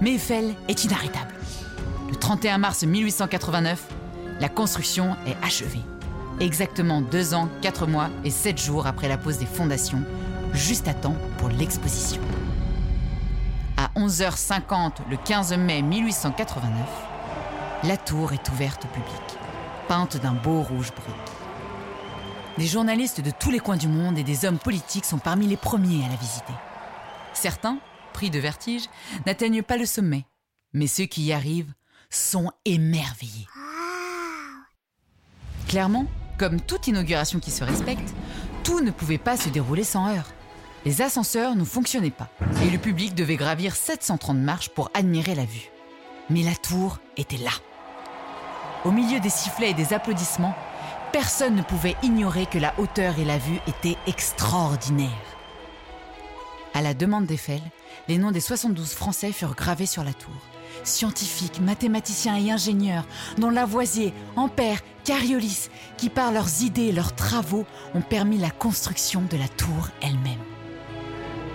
Mais 0.00 0.14
Eiffel 0.14 0.54
est 0.68 0.84
inarrêtable. 0.84 1.34
Le 2.08 2.16
31 2.16 2.58
mars 2.58 2.82
1889, 2.82 3.80
la 4.40 4.48
construction 4.48 5.16
est 5.26 5.36
achevée 5.44 5.82
exactement 6.40 7.00
deux 7.00 7.34
ans, 7.34 7.48
quatre 7.62 7.86
mois 7.86 8.10
et 8.24 8.30
sept 8.30 8.60
jours 8.60 8.86
après 8.86 9.08
la 9.08 9.18
pose 9.18 9.38
des 9.38 9.46
fondations, 9.46 10.02
juste 10.52 10.88
à 10.88 10.94
temps 10.94 11.16
pour 11.38 11.48
l'exposition. 11.48 12.20
À 13.76 13.90
11h50 13.98 15.08
le 15.10 15.16
15 15.16 15.56
mai 15.58 15.82
1889, 15.82 16.72
la 17.84 17.96
tour 17.96 18.32
est 18.32 18.48
ouverte 18.50 18.84
au 18.84 18.88
public, 18.88 19.38
peinte 19.88 20.20
d'un 20.20 20.32
beau 20.32 20.62
rouge 20.62 20.92
brut. 20.92 21.33
Des 22.56 22.66
journalistes 22.68 23.20
de 23.20 23.32
tous 23.32 23.50
les 23.50 23.58
coins 23.58 23.76
du 23.76 23.88
monde 23.88 24.16
et 24.16 24.22
des 24.22 24.44
hommes 24.44 24.58
politiques 24.58 25.04
sont 25.04 25.18
parmi 25.18 25.48
les 25.48 25.56
premiers 25.56 26.04
à 26.04 26.08
la 26.08 26.14
visiter. 26.14 26.52
Certains, 27.32 27.78
pris 28.12 28.30
de 28.30 28.38
vertige, 28.38 28.84
n'atteignent 29.26 29.64
pas 29.64 29.76
le 29.76 29.86
sommet, 29.86 30.24
mais 30.72 30.86
ceux 30.86 31.06
qui 31.06 31.24
y 31.24 31.32
arrivent 31.32 31.72
sont 32.10 32.52
émerveillés. 32.64 33.48
Clairement, 35.66 36.06
comme 36.38 36.60
toute 36.60 36.86
inauguration 36.86 37.40
qui 37.40 37.50
se 37.50 37.64
respecte, 37.64 38.14
tout 38.62 38.80
ne 38.80 38.92
pouvait 38.92 39.18
pas 39.18 39.36
se 39.36 39.48
dérouler 39.48 39.82
sans 39.82 40.14
heurts. 40.14 40.32
Les 40.84 41.02
ascenseurs 41.02 41.56
ne 41.56 41.64
fonctionnaient 41.64 42.10
pas 42.10 42.28
et 42.62 42.70
le 42.70 42.78
public 42.78 43.16
devait 43.16 43.36
gravir 43.36 43.74
730 43.74 44.38
marches 44.38 44.68
pour 44.68 44.92
admirer 44.94 45.34
la 45.34 45.44
vue. 45.44 45.70
Mais 46.30 46.42
la 46.44 46.54
tour 46.54 47.00
était 47.16 47.36
là. 47.36 47.50
Au 48.84 48.92
milieu 48.92 49.18
des 49.18 49.30
sifflets 49.30 49.70
et 49.70 49.74
des 49.74 49.92
applaudissements, 49.92 50.54
personne 51.14 51.54
ne 51.54 51.62
pouvait 51.62 51.94
ignorer 52.02 52.44
que 52.44 52.58
la 52.58 52.74
hauteur 52.76 53.20
et 53.20 53.24
la 53.24 53.38
vue 53.38 53.60
étaient 53.68 53.96
extraordinaires. 54.08 55.08
À 56.74 56.82
la 56.82 56.92
demande 56.92 57.26
d'Eiffel, 57.26 57.60
les 58.08 58.18
noms 58.18 58.32
des 58.32 58.40
72 58.40 58.94
Français 58.94 59.30
furent 59.30 59.54
gravés 59.54 59.86
sur 59.86 60.02
la 60.02 60.12
tour 60.12 60.34
scientifiques, 60.82 61.60
mathématiciens 61.60 62.36
et 62.36 62.50
ingénieurs, 62.50 63.06
dont 63.38 63.50
Lavoisier, 63.50 64.12
Ampère, 64.34 64.80
Cariolis, 65.04 65.68
qui 65.96 66.08
par 66.08 66.32
leurs 66.32 66.62
idées 66.62 66.86
et 66.86 66.92
leurs 66.92 67.14
travaux 67.14 67.64
ont 67.94 68.02
permis 68.02 68.36
la 68.36 68.50
construction 68.50 69.22
de 69.30 69.36
la 69.36 69.46
tour 69.46 69.90
elle-même. 70.02 70.42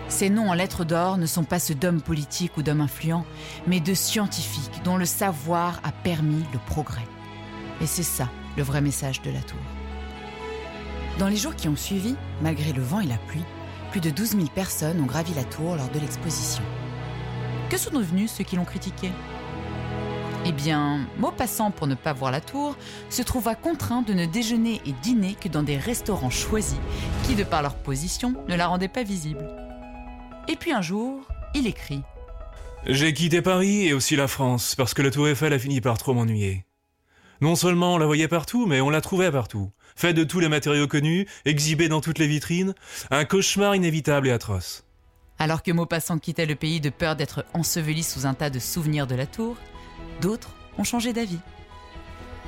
Ces 0.08 0.30
noms 0.30 0.50
en 0.50 0.54
lettres 0.54 0.86
d'or 0.86 1.18
ne 1.18 1.26
sont 1.26 1.44
pas 1.44 1.60
ceux 1.60 1.76
d'hommes 1.76 2.02
politiques 2.02 2.56
ou 2.56 2.64
d'hommes 2.64 2.80
influents, 2.80 3.26
mais 3.68 3.82
de 3.82 3.94
scientifiques 3.94 4.82
dont 4.86 4.96
le 4.96 5.06
savoir 5.06 5.82
a 5.84 5.92
permis 5.92 6.46
le 6.54 6.60
progrès. 6.66 7.06
Et 7.82 7.86
c'est 7.86 8.04
ça 8.04 8.30
le 8.58 8.64
vrai 8.64 8.82
message 8.82 9.22
de 9.22 9.32
la 9.32 9.42
tour. 9.42 9.60
Dans 11.18 11.28
les 11.28 11.36
jours 11.36 11.56
qui 11.56 11.68
ont 11.68 11.76
suivi, 11.76 12.16
malgré 12.42 12.72
le 12.72 12.82
vent 12.82 13.02
et 13.02 13.08
la 13.08 13.18
pluie, 13.18 13.44
plus 13.92 14.02
de 14.02 14.10
12 14.10 14.32
000 14.32 14.46
personnes 14.54 15.02
ont 15.02 15.06
gravi 15.06 15.34
la 15.34 15.44
tour 15.44 15.76
lors 15.76 15.90
de 15.90 16.00
l'exposition. 16.00 16.64
Que 17.70 17.78
sont 17.78 17.98
devenus 17.98 18.32
ceux 18.32 18.44
qui 18.44 18.56
l'ont 18.56 18.66
critiqué? 18.66 19.12
Eh 20.46 20.52
bien, 20.52 21.08
Maupassant, 21.18 21.72
pour 21.72 21.88
ne 21.88 21.96
pas 21.96 22.14
voir 22.14 22.32
la 22.32 22.40
tour, 22.40 22.78
se 23.10 23.22
trouva 23.22 23.56
contraint 23.56 24.02
de 24.02 24.14
ne 24.14 24.26
déjeuner 24.26 24.82
et 24.86 24.94
dîner 25.04 25.36
que 25.36 25.50
dans 25.50 25.64
des 25.64 25.78
restaurants 25.78 26.30
choisis 26.30 26.80
qui, 27.24 27.36
de 27.36 27.44
par 27.44 27.62
leur 27.62 27.76
position, 27.76 28.34
ne 28.48 28.56
la 28.56 28.68
rendaient 28.68 28.88
pas 28.88 29.04
visible. 29.04 29.46
Et 30.48 30.56
puis 30.56 30.72
un 30.72 30.82
jour, 30.82 31.28
il 31.54 31.68
écrit 31.68 32.02
J'ai 32.86 33.14
quitté 33.14 33.42
Paris 33.42 33.88
et 33.88 33.94
aussi 33.94 34.16
la 34.16 34.28
France 34.28 34.76
parce 34.76 34.94
que 34.94 35.02
la 35.02 35.12
tour 35.12 35.28
Eiffel 35.28 35.54
a 35.54 35.60
fini 35.60 35.82
par 35.82 35.98
trop 35.98 36.14
m'ennuyer. 36.14 36.66
Non 37.42 37.56
seulement 37.56 37.96
on 37.96 37.98
la 37.98 38.06
voyait 38.06 38.28
partout, 38.28 38.66
mais 38.66 38.82
on 38.82 38.90
la 38.90 39.02
trouvait 39.02 39.32
partout. 39.32 39.72
Faite 39.96 40.16
de 40.16 40.26
tous 40.26 40.40
les 40.40 40.50
matériaux 40.50 40.88
connus, 40.88 41.26
exhibée 41.46 41.88
dans 41.88 42.02
toutes 42.02 42.20
les 42.20 42.28
vitrines, 42.28 42.74
un 43.12 43.24
cauchemar 43.24 43.76
inévitable 43.76 44.28
et 44.28 44.32
atroce. 44.32 44.84
Alors 45.38 45.64
que 45.64 45.72
Maupassant 45.72 46.20
quittait 46.20 46.46
le 46.46 46.56
pays 46.56 46.82
de 46.82 46.90
peur 46.90 47.16
d'être 47.16 47.46
enseveli 47.54 48.04
sous 48.04 48.26
un 48.26 48.34
tas 48.34 48.50
de 48.50 48.60
souvenirs 48.60 49.08
de 49.08 49.16
la 49.16 49.26
tour, 49.26 49.56
d'autres 50.22 50.54
ont 50.78 50.84
changé 50.84 51.14
d'avis. 51.14 51.40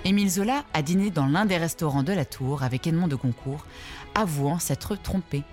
Émile 0.03 0.29
Zola 0.29 0.65
a 0.73 0.81
dîné 0.81 1.09
dans 1.09 1.27
l'un 1.27 1.45
des 1.45 1.57
restaurants 1.57 2.03
de 2.03 2.11
la 2.11 2.25
tour 2.25 2.63
avec 2.63 2.85
Edmond 2.85 3.07
de 3.07 3.15
Goncourt, 3.15 3.65
avouant 4.13 4.59
s'être 4.59 4.95
trompé. 4.95 5.43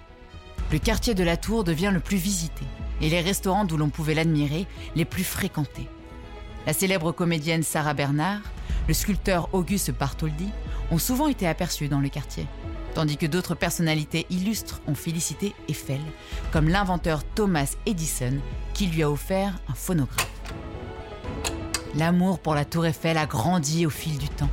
Le 0.73 0.79
quartier 0.79 1.15
de 1.15 1.23
la 1.23 1.37
tour 1.37 1.63
devient 1.63 1.91
le 1.93 2.01
plus 2.01 2.17
visité 2.17 2.65
et 3.01 3.09
les 3.09 3.21
restaurants 3.21 3.65
d'où 3.65 3.77
l'on 3.77 3.91
pouvait 3.91 4.15
l'admirer 4.15 4.67
les 4.97 5.05
plus 5.05 5.25
fréquentés. 5.25 5.89
La 6.67 6.73
célèbre 6.73 7.13
comédienne 7.13 7.63
Sarah 7.63 7.95
Bernard, 7.95 8.41
le 8.89 8.95
sculpteur 8.95 9.51
Auguste 9.53 9.93
Bartholdi 9.93 10.49
ont 10.91 10.99
souvent 10.99 11.29
été 11.29 11.47
aperçus 11.47 11.89
dans 11.89 12.01
le 12.01 12.09
quartier, 12.09 12.47
tandis 12.95 13.19
que 13.19 13.27
d'autres 13.27 13.55
personnalités 13.55 14.27
illustres 14.31 14.81
ont 14.89 14.95
félicité 14.95 15.55
Eiffel, 15.69 16.01
comme 16.51 16.71
l'inventeur 16.71 17.23
Thomas 17.23 17.77
Edison 17.85 18.39
qui 18.73 18.87
lui 18.87 19.03
a 19.03 19.11
offert 19.11 19.61
un 19.69 19.75
phonographe. 19.75 20.27
L'amour 21.95 22.39
pour 22.39 22.55
la 22.55 22.65
tour 22.65 22.87
Eiffel 22.87 23.19
a 23.19 23.27
grandi 23.27 23.85
au 23.85 23.91
fil 23.91 24.17
du 24.19 24.29
temps, 24.29 24.51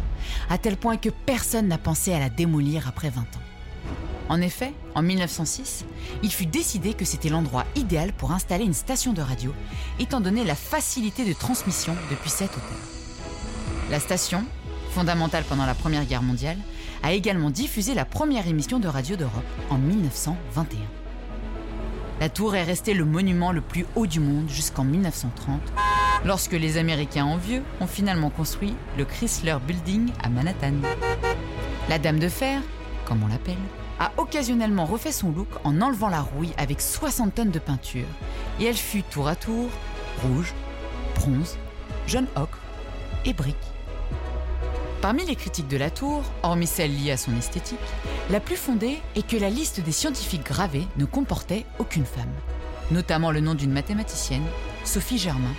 à 0.50 0.58
tel 0.58 0.76
point 0.76 0.98
que 0.98 1.10
personne 1.10 1.68
n'a 1.68 1.78
pensé 1.78 2.14
à 2.14 2.20
la 2.20 2.30
démolir 2.30 2.88
après 2.90 3.10
20 3.10 3.22
ans. 3.22 3.26
En 4.28 4.42
effet, 4.42 4.74
en 4.96 5.04
1906, 5.04 5.86
il 6.24 6.32
fut 6.32 6.48
décidé 6.48 6.94
que 6.94 7.06
c'était 7.06 7.30
l'endroit 7.30 7.66
idéal 7.76 8.12
pour 8.12 8.32
installer 8.32 8.66
une 8.66 8.74
station 8.74 9.14
de 9.14 9.22
radio, 9.22 9.54
étant 10.00 10.20
donné 10.20 10.44
la 10.44 10.56
facilité 10.56 11.26
de 11.26 11.34
transmission 11.34 11.96
depuis 12.10 12.32
cette 12.32 12.52
hauteur. 12.52 12.95
La 13.92 14.00
station, 14.00 14.44
fondamentale 14.90 15.44
pendant 15.48 15.68
la 15.68 15.76
Première 15.76 16.06
Guerre 16.06 16.24
mondiale, 16.24 16.58
a 17.04 17.14
également 17.14 17.52
diffusé 17.52 17.94
la 17.94 18.04
première 18.04 18.48
émission 18.48 18.80
de 18.80 18.88
radio 18.88 19.16
d'Europe 19.16 19.44
en 19.70 19.78
1921. 19.78 20.80
La 22.20 22.30
tour 22.30 22.56
est 22.56 22.64
restée 22.64 22.96
le 22.96 23.06
monument 23.06 23.52
le 23.52 23.62
plus 23.62 23.86
haut 23.96 24.08
du 24.08 24.20
monde 24.20 24.50
jusqu'en 24.50 24.84
1930, 24.84 25.62
lorsque 26.26 26.54
les 26.54 26.78
Américains 26.78 27.26
envieux 27.26 27.62
ont 27.80 27.86
finalement 27.86 28.32
construit 28.32 28.74
le 28.98 29.06
Chrysler 29.06 29.58
Building 29.68 30.10
à 30.24 30.30
Manhattan. 30.30 30.74
La 31.88 32.00
Dame 32.00 32.20
de 32.20 32.30
Fer, 32.30 32.62
comme 33.06 33.22
on 33.22 33.28
l'appelle, 33.28 33.54
a 34.00 34.14
occasionnellement 34.18 34.86
refait 34.86 35.12
son 35.12 35.30
look 35.32 35.50
en 35.64 35.80
enlevant 35.80 36.10
la 36.10 36.22
rouille 36.22 36.54
avec 36.58 36.82
60 36.82 37.36
tonnes 37.36 37.52
de 37.52 37.60
peinture, 37.60 38.08
et 38.60 38.66
elle 38.66 38.74
fut 38.74 39.04
tour 39.04 39.28
à 39.28 39.36
tour 39.36 39.70
rouge, 40.24 40.56
bronze, 41.16 41.58
jaune 42.08 42.28
ocre 42.36 42.60
et 43.26 43.34
brique. 43.34 43.75
Parmi 45.06 45.24
les 45.24 45.36
critiques 45.36 45.68
de 45.68 45.78
la 45.78 45.92
tour, 45.92 46.24
hormis 46.42 46.66
celles 46.66 46.98
liées 46.98 47.12
à 47.12 47.18
son 47.18 47.38
esthétique, 47.38 47.78
la 48.32 48.40
plus 48.40 48.56
fondée 48.56 48.98
est 49.16 49.28
que 49.28 49.38
la 49.38 49.52
liste 49.52 49.80
des 49.80 49.92
scientifiques 49.92 50.44
gravés 50.44 50.88
ne 50.98 51.06
comportait 51.06 51.64
aucune 51.78 52.06
femme, 52.06 52.34
notamment 52.90 53.30
le 53.30 53.40
nom 53.40 53.54
d'une 53.54 53.72
mathématicienne, 53.72 54.48
Sophie 54.84 55.20
Germain, 55.20 55.54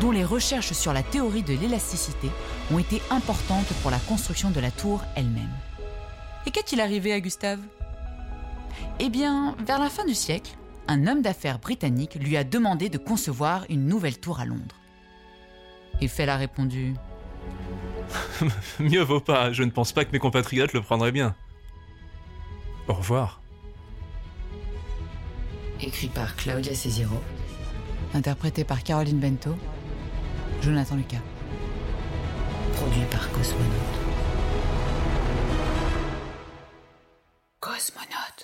dont 0.00 0.12
les 0.12 0.22
recherches 0.22 0.74
sur 0.74 0.92
la 0.92 1.02
théorie 1.02 1.42
de 1.42 1.54
l'élasticité 1.54 2.30
ont 2.72 2.78
été 2.78 3.02
importantes 3.10 3.66
pour 3.82 3.90
la 3.90 3.98
construction 3.98 4.52
de 4.52 4.60
la 4.60 4.70
tour 4.70 5.02
elle-même. 5.16 5.50
Et 6.46 6.52
qu'est-il 6.52 6.80
arrivé 6.80 7.12
à 7.12 7.18
Gustave? 7.18 7.58
Eh 9.00 9.08
bien, 9.08 9.56
vers 9.66 9.80
la 9.80 9.90
fin 9.90 10.04
du 10.04 10.14
siècle, 10.14 10.52
un 10.86 11.08
homme 11.08 11.20
d'affaires 11.20 11.58
britannique 11.58 12.14
lui 12.14 12.36
a 12.36 12.44
demandé 12.44 12.90
de 12.90 12.98
concevoir 12.98 13.64
une 13.68 13.88
nouvelle 13.88 14.20
tour 14.20 14.38
à 14.38 14.44
Londres. 14.44 14.76
Eiffel 16.00 16.30
a 16.30 16.36
répondu 16.36 16.94
Mieux 18.80 19.02
vaut 19.02 19.20
pas, 19.20 19.52
je 19.52 19.62
ne 19.62 19.70
pense 19.70 19.92
pas 19.92 20.04
que 20.04 20.12
mes 20.12 20.18
compatriotes 20.18 20.72
le 20.72 20.80
prendraient 20.80 21.12
bien. 21.12 21.34
Au 22.88 22.94
revoir. 22.94 23.40
Écrit 25.80 26.08
par 26.08 26.36
Claudia 26.36 26.74
Cesiro. 26.74 27.20
Interprété 28.14 28.64
par 28.64 28.82
Caroline 28.82 29.18
Bento. 29.18 29.56
Jonathan 30.62 30.96
Lucas. 30.96 31.22
Produit 32.74 33.04
par 33.10 33.30
Cosmonaute. 33.32 33.98
Cosmonaute. 37.60 38.43